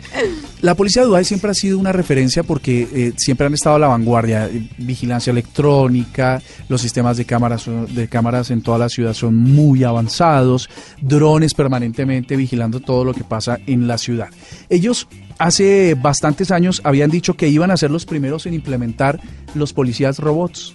La 0.61 0.75
policía 0.75 1.03
de 1.03 1.09
Dubái 1.09 1.25
siempre 1.25 1.51
ha 1.51 1.55
sido 1.55 1.79
una 1.79 1.93
referencia 1.93 2.43
porque 2.43 2.89
eh, 2.93 3.13
siempre 3.17 3.47
han 3.47 3.55
estado 3.55 3.77
a 3.77 3.79
la 3.79 3.89
vanguardia. 3.89 4.47
Eh, 4.47 4.69
Vigilancia 4.79 5.31
electrónica, 5.31 6.43
los 6.69 6.81
sistemas 6.81 7.17
de 7.17 7.25
cámaras, 7.25 7.67
de 7.67 8.09
cámaras 8.09 8.51
en 8.51 8.63
toda 8.63 8.79
la 8.79 8.89
ciudad 8.89 9.15
son 9.15 9.37
muy 9.37 9.85
avanzados, 9.85 10.69
drones 11.01 11.55
permanentemente 11.55 12.37
vigilando 12.37 12.81
todo 12.81 13.05
lo 13.05 13.15
que 13.15 13.25
pasa 13.25 13.59
en 13.67 13.87
la 13.87 13.99
ciudad. 13.99 14.29
Ellos 14.69 15.09
hace 15.39 15.95
bastantes 15.95 16.51
años 16.51 16.81
habían 16.85 17.11
dicho 17.11 17.35
que 17.35 17.49
iban 17.49 17.71
a 17.71 17.77
ser 17.77 17.91
los 17.91 18.07
primeros 18.07 18.47
en 18.47 18.55
implementar 18.55 19.21
los 19.55 19.73
policías 19.73 20.19
robots. 20.19 20.75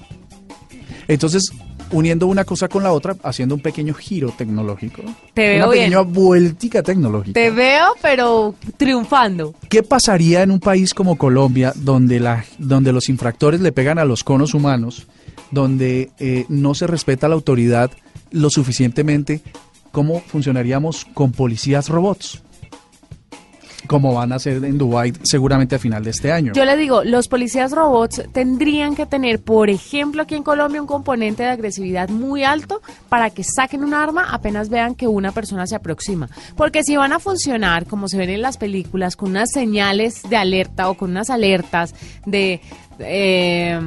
Entonces, 1.07 1.51
uniendo 1.91 2.27
una 2.27 2.43
cosa 2.43 2.67
con 2.67 2.83
la 2.83 2.91
otra, 2.91 3.15
haciendo 3.23 3.55
un 3.55 3.61
pequeño 3.61 3.93
giro 3.93 4.33
tecnológico. 4.35 5.01
Te 5.33 5.47
veo 5.47 5.65
una 5.65 5.73
bien. 5.73 5.85
pequeña 5.85 6.01
vueltica 6.01 6.83
tecnológica. 6.83 7.33
Te 7.33 7.51
veo, 7.51 7.87
pero 8.01 8.55
triunfando. 8.77 9.53
¿Qué 9.69 9.83
pasaría 9.83 10.43
en 10.43 10.51
un 10.51 10.59
país 10.59 10.93
como 10.93 11.17
Colombia, 11.17 11.73
donde, 11.75 12.19
la, 12.19 12.45
donde 12.57 12.91
los 12.91 13.09
infractores 13.09 13.61
le 13.61 13.71
pegan 13.71 13.99
a 13.99 14.05
los 14.05 14.23
conos 14.23 14.53
humanos, 14.53 15.07
donde 15.51 16.11
eh, 16.19 16.45
no 16.49 16.73
se 16.73 16.87
respeta 16.87 17.27
la 17.27 17.35
autoridad 17.35 17.91
lo 18.31 18.49
suficientemente? 18.49 19.41
¿Cómo 19.91 20.21
funcionaríamos 20.21 21.05
con 21.13 21.31
policías 21.33 21.89
robots? 21.89 22.41
Como 23.87 24.13
van 24.13 24.31
a 24.31 24.39
ser 24.39 24.63
en 24.63 24.77
Dubái 24.77 25.13
seguramente 25.23 25.75
a 25.75 25.79
final 25.79 26.03
de 26.03 26.11
este 26.11 26.31
año. 26.31 26.53
Yo 26.53 26.65
le 26.65 26.77
digo, 26.77 27.03
los 27.03 27.27
policías 27.27 27.71
robots 27.71 28.23
tendrían 28.31 28.95
que 28.95 29.05
tener, 29.05 29.41
por 29.41 29.69
ejemplo, 29.69 30.21
aquí 30.21 30.35
en 30.35 30.43
Colombia 30.43 30.81
un 30.81 30.87
componente 30.87 31.43
de 31.43 31.49
agresividad 31.49 32.09
muy 32.09 32.43
alto 32.43 32.81
para 33.09 33.29
que 33.29 33.43
saquen 33.43 33.83
un 33.83 33.93
arma 33.93 34.27
apenas 34.31 34.69
vean 34.69 34.95
que 34.95 35.07
una 35.07 35.31
persona 35.31 35.67
se 35.67 35.75
aproxima. 35.75 36.29
Porque 36.55 36.83
si 36.83 36.95
van 36.95 37.13
a 37.13 37.19
funcionar, 37.19 37.85
como 37.85 38.07
se 38.07 38.17
ven 38.17 38.29
en 38.29 38.41
las 38.41 38.57
películas, 38.57 39.15
con 39.15 39.31
unas 39.31 39.51
señales 39.51 40.21
de 40.29 40.37
alerta 40.37 40.89
o 40.89 40.95
con 40.95 41.11
unas 41.11 41.29
alertas 41.29 41.93
de 42.25 42.61
eh, 42.99 43.79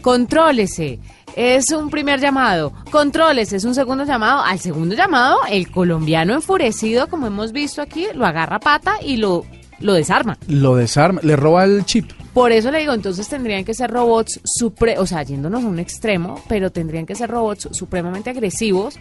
contrólese. 0.00 0.98
Es 1.36 1.70
un 1.70 1.90
primer 1.90 2.20
llamado. 2.20 2.72
Controles, 2.90 3.52
es 3.52 3.64
un 3.64 3.74
segundo 3.74 4.04
llamado. 4.04 4.42
Al 4.42 4.58
segundo 4.58 4.94
llamado, 4.94 5.38
el 5.48 5.70
colombiano 5.70 6.34
enfurecido, 6.34 7.08
como 7.08 7.26
hemos 7.26 7.52
visto 7.52 7.80
aquí, 7.82 8.06
lo 8.14 8.26
agarra 8.26 8.58
pata 8.58 8.96
y 9.02 9.16
lo, 9.16 9.44
lo 9.78 9.94
desarma. 9.94 10.38
Lo 10.48 10.76
desarma, 10.76 11.20
le 11.22 11.36
roba 11.36 11.64
el 11.64 11.84
chip. 11.84 12.10
Por 12.34 12.52
eso 12.52 12.70
le 12.70 12.78
digo, 12.78 12.92
entonces 12.92 13.28
tendrían 13.28 13.64
que 13.64 13.74
ser 13.74 13.90
robots, 13.90 14.40
supre 14.44 14.98
o 14.98 15.06
sea, 15.06 15.22
yéndonos 15.24 15.64
a 15.64 15.66
un 15.66 15.80
extremo, 15.80 16.40
pero 16.48 16.70
tendrían 16.70 17.06
que 17.06 17.16
ser 17.16 17.30
robots 17.30 17.68
supremamente 17.72 18.30
agresivos 18.30 18.94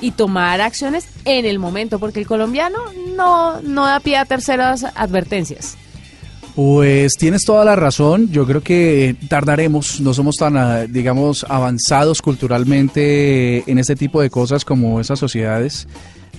y 0.00 0.10
tomar 0.10 0.60
acciones 0.60 1.08
en 1.24 1.46
el 1.46 1.58
momento, 1.58 1.98
porque 1.98 2.20
el 2.20 2.26
colombiano 2.26 2.78
no, 3.16 3.62
no 3.62 3.86
da 3.86 4.00
pie 4.00 4.18
a 4.18 4.26
terceras 4.26 4.84
advertencias. 4.94 5.78
Pues 6.54 7.14
tienes 7.16 7.44
toda 7.44 7.64
la 7.64 7.74
razón. 7.74 8.30
Yo 8.30 8.46
creo 8.46 8.62
que 8.62 9.16
tardaremos. 9.28 10.00
No 10.00 10.14
somos 10.14 10.36
tan, 10.36 10.56
ah, 10.56 10.86
digamos, 10.86 11.44
avanzados 11.48 12.22
culturalmente 12.22 13.68
en 13.70 13.78
este 13.78 13.96
tipo 13.96 14.20
de 14.20 14.30
cosas 14.30 14.64
como 14.64 15.00
esas 15.00 15.18
sociedades. 15.18 15.88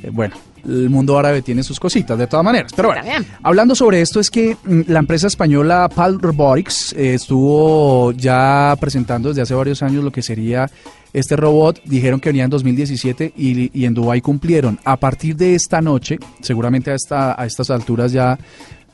Eh, 0.02 0.10
Bueno, 0.12 0.36
el 0.66 0.90
mundo 0.90 1.18
árabe 1.20 1.42
tiene 1.42 1.64
sus 1.64 1.80
cositas 1.82 2.18
de 2.18 2.28
todas 2.28 2.46
maneras. 2.46 2.72
Pero 2.74 2.90
bueno, 2.90 3.04
hablando 3.44 3.76
sobre 3.76 4.02
esto 4.02 4.22
es 4.22 4.30
que 4.30 4.56
mm, 4.64 4.82
la 4.88 5.00
empresa 5.00 5.28
española 5.28 5.90
PAL 5.94 6.20
Robotics 6.20 6.94
eh, 6.94 7.16
estuvo 7.16 8.14
ya 8.14 8.76
presentando 8.80 9.30
desde 9.30 9.42
hace 9.42 9.54
varios 9.54 9.84
años 9.84 10.04
lo 10.04 10.12
que 10.12 10.22
sería 10.22 10.70
este 11.12 11.36
robot. 11.36 11.82
Dijeron 11.84 12.22
que 12.22 12.30
venía 12.30 12.46
en 12.46 12.50
2017 12.50 13.34
y, 13.36 13.78
y 13.78 13.86
en 13.86 13.94
Dubái 13.94 14.22
cumplieron. 14.22 14.80
A 14.86 14.96
partir 14.98 15.36
de 15.36 15.56
esta 15.56 15.82
noche, 15.82 16.20
seguramente 16.42 16.92
a, 16.92 16.96
esta, 16.96 17.40
a 17.40 17.46
estas 17.46 17.70
alturas 17.70 18.14
ya 18.14 18.40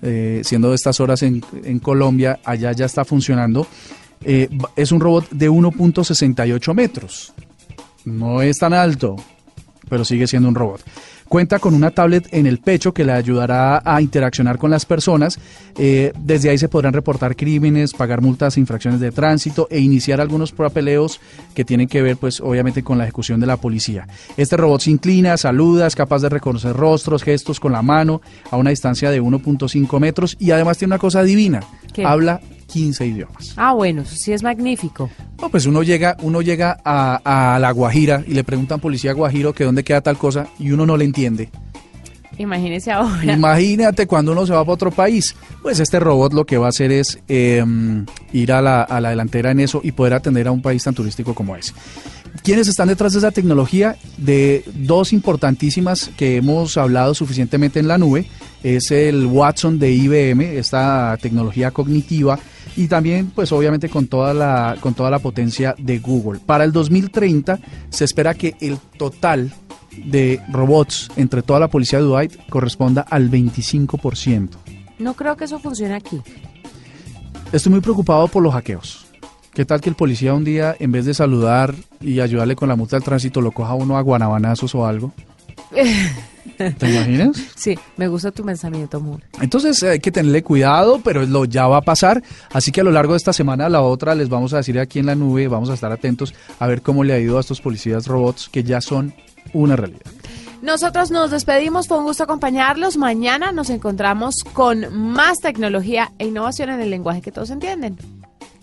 eh, 0.02 0.42
siendo 0.44 0.70
de 0.70 0.76
estas 0.76 1.00
horas 1.00 1.24
en, 1.24 1.44
en 1.64 1.80
Colombia, 1.80 2.40
allá 2.44 2.72
ya 2.72 2.86
está 2.86 3.06
funcionando. 3.06 3.68
Eh, 4.24 4.50
es 4.76 4.92
un 4.92 5.00
robot 5.00 5.30
de 5.32 5.50
1.68 5.50 6.74
metros. 6.74 7.34
No 8.06 8.42
es 8.42 8.58
tan 8.58 8.74
alto, 8.74 9.16
pero 9.90 10.06
sigue 10.06 10.28
siendo 10.28 10.50
un 10.50 10.56
robot. 10.56 10.82
Cuenta 11.32 11.60
con 11.60 11.74
una 11.74 11.92
tablet 11.92 12.28
en 12.34 12.46
el 12.46 12.58
pecho 12.58 12.94
que 12.94 13.06
le 13.06 13.14
ayudará 13.14 13.82
a 13.86 14.02
interaccionar 14.02 14.58
con 14.58 14.70
las 14.70 14.86
personas. 14.86 15.40
Eh, 15.78 16.12
desde 16.20 16.50
ahí 16.50 16.58
se 16.58 16.68
podrán 16.68 16.92
reportar 16.92 17.38
crímenes, 17.38 17.94
pagar 17.94 18.20
multas, 18.20 18.58
infracciones 18.58 19.00
de 19.00 19.14
tránsito 19.14 19.66
e 19.72 19.80
iniciar 19.80 20.20
algunos 20.20 20.52
papeleos 20.52 21.22
que 21.56 21.64
tienen 21.64 21.88
que 21.88 22.02
ver, 22.02 22.18
pues, 22.18 22.42
obviamente, 22.42 22.84
con 22.84 22.98
la 22.98 23.06
ejecución 23.06 23.40
de 23.40 23.48
la 23.48 23.56
policía. 23.56 24.10
Este 24.36 24.58
robot 24.58 24.82
se 24.82 24.92
inclina, 24.92 25.38
saluda, 25.38 25.88
es 25.88 25.96
capaz 25.96 26.22
de 26.22 26.28
reconocer 26.28 26.76
rostros, 26.76 27.24
gestos 27.24 27.62
con 27.62 27.72
la 27.72 27.82
mano 27.82 28.22
a 28.50 28.58
una 28.58 28.72
distancia 28.72 29.10
de 29.10 29.22
1.5 29.22 30.02
metros 30.02 30.36
y 30.38 30.52
además 30.52 30.80
tiene 30.80 30.96
una 30.96 31.00
cosa 31.00 31.24
divina. 31.24 31.62
¿Qué? 31.94 32.04
Habla 32.04 32.42
15 32.72 33.06
idiomas. 33.06 33.54
Ah, 33.58 33.74
bueno, 33.74 34.02
eso 34.04 34.16
sí 34.16 34.32
es 34.32 34.44
magnífico. 34.44 35.10
No, 35.42 35.50
pues 35.50 35.66
uno 35.66 35.84
llega, 35.84 36.16
uno 36.22 36.42
llega 36.42 36.80
a, 36.84 37.56
a 37.56 37.60
la 37.60 37.72
Guajira 37.72 38.24
y 38.26 38.34
le 38.34 38.44
preguntan 38.44 38.80
policía 38.80 39.14
Guajiro 39.14 39.54
que 39.54 39.64
dónde 39.64 39.84
queda 39.84 40.02
tal 40.02 40.18
cosa 40.18 40.48
y 40.60 40.72
uno 40.72 40.86
no 40.86 40.98
le 40.98 41.06
entiende. 41.06 41.50
Imagínese 42.38 42.92
ahora. 42.92 43.34
Imagínate 43.34 44.08
cuando 44.08 44.32
uno 44.32 44.46
se 44.46 44.54
va 44.54 44.64
para 44.64 44.74
otro 44.74 44.92
país. 44.92 45.36
Pues 45.62 45.80
este 45.80 46.00
robot 46.00 46.34
lo 46.34 46.46
que 46.46 46.58
va 46.58 46.68
a 46.68 46.70
hacer 46.70 46.92
es 46.92 47.20
eh, 47.28 47.64
ir 48.34 48.52
a 48.52 48.62
la, 48.62 48.82
a 48.84 49.02
la 49.02 49.10
delantera 49.10 49.52
en 49.52 49.60
eso 49.60 49.82
y 49.84 49.92
poder 49.92 50.14
atender 50.14 50.48
a 50.48 50.52
un 50.52 50.62
país 50.62 50.84
tan 50.84 50.94
turístico 50.94 51.36
como 51.36 51.56
ese. 51.56 51.74
¿Quiénes 52.44 52.68
están 52.68 52.88
detrás 52.88 53.14
de 53.14 53.20
esa 53.20 53.32
tecnología? 53.32 53.98
De 54.18 54.64
dos 54.74 55.14
importantísimas 55.14 56.10
que 56.18 56.38
hemos 56.38 56.78
hablado 56.78 57.14
suficientemente 57.14 57.80
en 57.80 57.88
la 57.88 57.98
nube. 57.98 58.26
Es 58.64 58.92
el 58.92 59.26
Watson 59.26 59.80
de 59.80 59.92
IBM, 59.92 60.58
esta 60.58 61.18
tecnología 61.22 61.72
cognitiva, 61.72 62.38
y 62.76 62.88
también, 62.88 63.32
pues 63.32 63.52
obviamente, 63.52 63.90
con 63.90 64.08
toda 64.08 64.34
la, 64.34 64.78
con 64.80 64.94
toda 64.94 65.10
la 65.10 65.20
potencia 65.20 65.76
de 65.78 66.00
Google. 66.00 66.40
Para 66.46 66.64
el 66.64 66.72
2030 66.72 67.60
se 67.90 68.06
espera 68.06 68.34
que 68.34 68.56
el 68.62 68.78
total 68.98 69.52
de 70.06 70.42
robots 70.52 71.10
entre 71.16 71.42
toda 71.42 71.60
la 71.60 71.68
policía 71.68 72.00
de 72.00 72.06
Dubái 72.06 72.30
corresponda 72.50 73.02
al 73.02 73.30
25%. 73.30 74.50
No 75.00 75.16
creo 75.16 75.36
que 75.36 75.46
eso 75.46 75.60
funcione 75.60 75.96
aquí. 75.96 76.22
Estoy 77.52 77.72
muy 77.72 77.82
preocupado 77.82 78.28
por 78.28 78.42
los 78.42 78.54
hackeos. 78.54 79.06
¿Qué 79.54 79.66
tal 79.66 79.82
que 79.82 79.90
el 79.90 79.96
policía 79.96 80.34
un 80.34 80.46
día, 80.46 80.76
en 80.80 80.94
vez 80.94 81.06
de 81.06 81.14
saludar 81.14 81.76
y 82.00 82.22
ayudarle 82.22 82.56
con 82.56 82.70
la 82.70 82.78
multa 82.78 82.96
al 82.96 83.04
tránsito, 83.04 83.42
lo 83.42 83.52
coja 83.52 83.74
uno 83.74 83.98
a 83.98 84.02
guanabanazos 84.02 84.74
o 84.76 84.86
algo? 84.86 85.12
¿Te 86.78 86.90
imaginas? 86.90 87.38
Sí, 87.56 87.78
me 87.98 88.08
gusta 88.08 88.32
tu 88.32 88.44
pensamiento, 88.44 89.00
Moore. 89.00 89.24
Entonces 89.40 89.82
hay 89.84 90.00
que 90.00 90.12
tenerle 90.12 90.44
cuidado, 90.44 91.00
pero 91.04 91.26
lo 91.26 91.46
ya 91.46 91.68
va 91.68 91.78
a 91.78 91.82
pasar. 91.82 92.24
Así 92.52 92.72
que 92.72 92.82
a 92.82 92.84
lo 92.84 92.92
largo 92.92 93.14
de 93.14 93.18
esta 93.18 93.34
semana, 93.34 93.70
la 93.70 93.82
otra, 93.82 94.16
les 94.16 94.30
vamos 94.30 94.54
a 94.54 94.58
decir 94.58 94.80
aquí 94.80 95.00
en 95.00 95.06
la 95.06 95.16
nube, 95.16 95.48
vamos 95.48 95.70
a 95.70 95.76
estar 95.76 95.92
atentos 95.92 96.34
a 96.60 96.68
ver 96.68 96.82
cómo 96.82 97.04
le 97.04 97.14
ha 97.14 97.20
ido 97.20 97.38
a 97.38 97.42
estos 97.42 97.62
policías 97.62 98.08
robots 98.08 98.50
que 98.50 98.64
ya 98.64 98.82
son 98.82 99.14
una 99.54 99.76
realidad. 99.76 100.02
Nosotros 100.62 101.10
nos 101.10 101.32
despedimos, 101.32 101.88
fue 101.88 101.98
un 101.98 102.06
gusto 102.06 102.24
acompañarlos. 102.24 102.98
Mañana 102.98 103.52
nos 103.52 103.70
encontramos 103.70 104.44
con 104.54 104.96
más 104.96 105.40
tecnología 105.40 106.12
e 106.20 106.28
innovación 106.28 106.70
en 106.70 106.82
el 106.82 106.90
lenguaje 106.92 107.22
que 107.22 107.32
todos 107.32 107.50
entienden. 107.50 107.98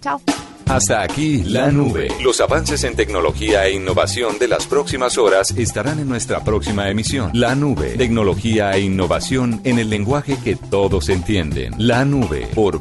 Chao. 0.01 0.21
Hasta 0.69 1.03
aquí 1.03 1.43
la 1.45 1.71
nube. 1.71 2.09
Los 2.23 2.43
avances 2.43 2.85
en 2.85 2.95
tecnología 2.95 3.65
e 3.65 3.73
innovación 3.73 4.39
de 4.39 4.49
las 4.49 4.67
próximas 4.67 5.17
horas 5.17 5.51
estarán 5.57 5.99
en 5.99 6.07
nuestra 6.07 6.45
próxima 6.45 6.91
emisión. 6.91 7.31
La 7.33 7.55
nube. 7.55 7.97
Tecnología 7.97 8.73
e 8.73 8.81
innovación 8.81 9.63
en 9.65 9.79
el 9.79 9.89
lenguaje 9.89 10.37
que 10.45 10.57
todos 10.57 11.09
entienden. 11.09 11.73
La 11.79 12.05
nube 12.05 12.49
por 12.55 12.77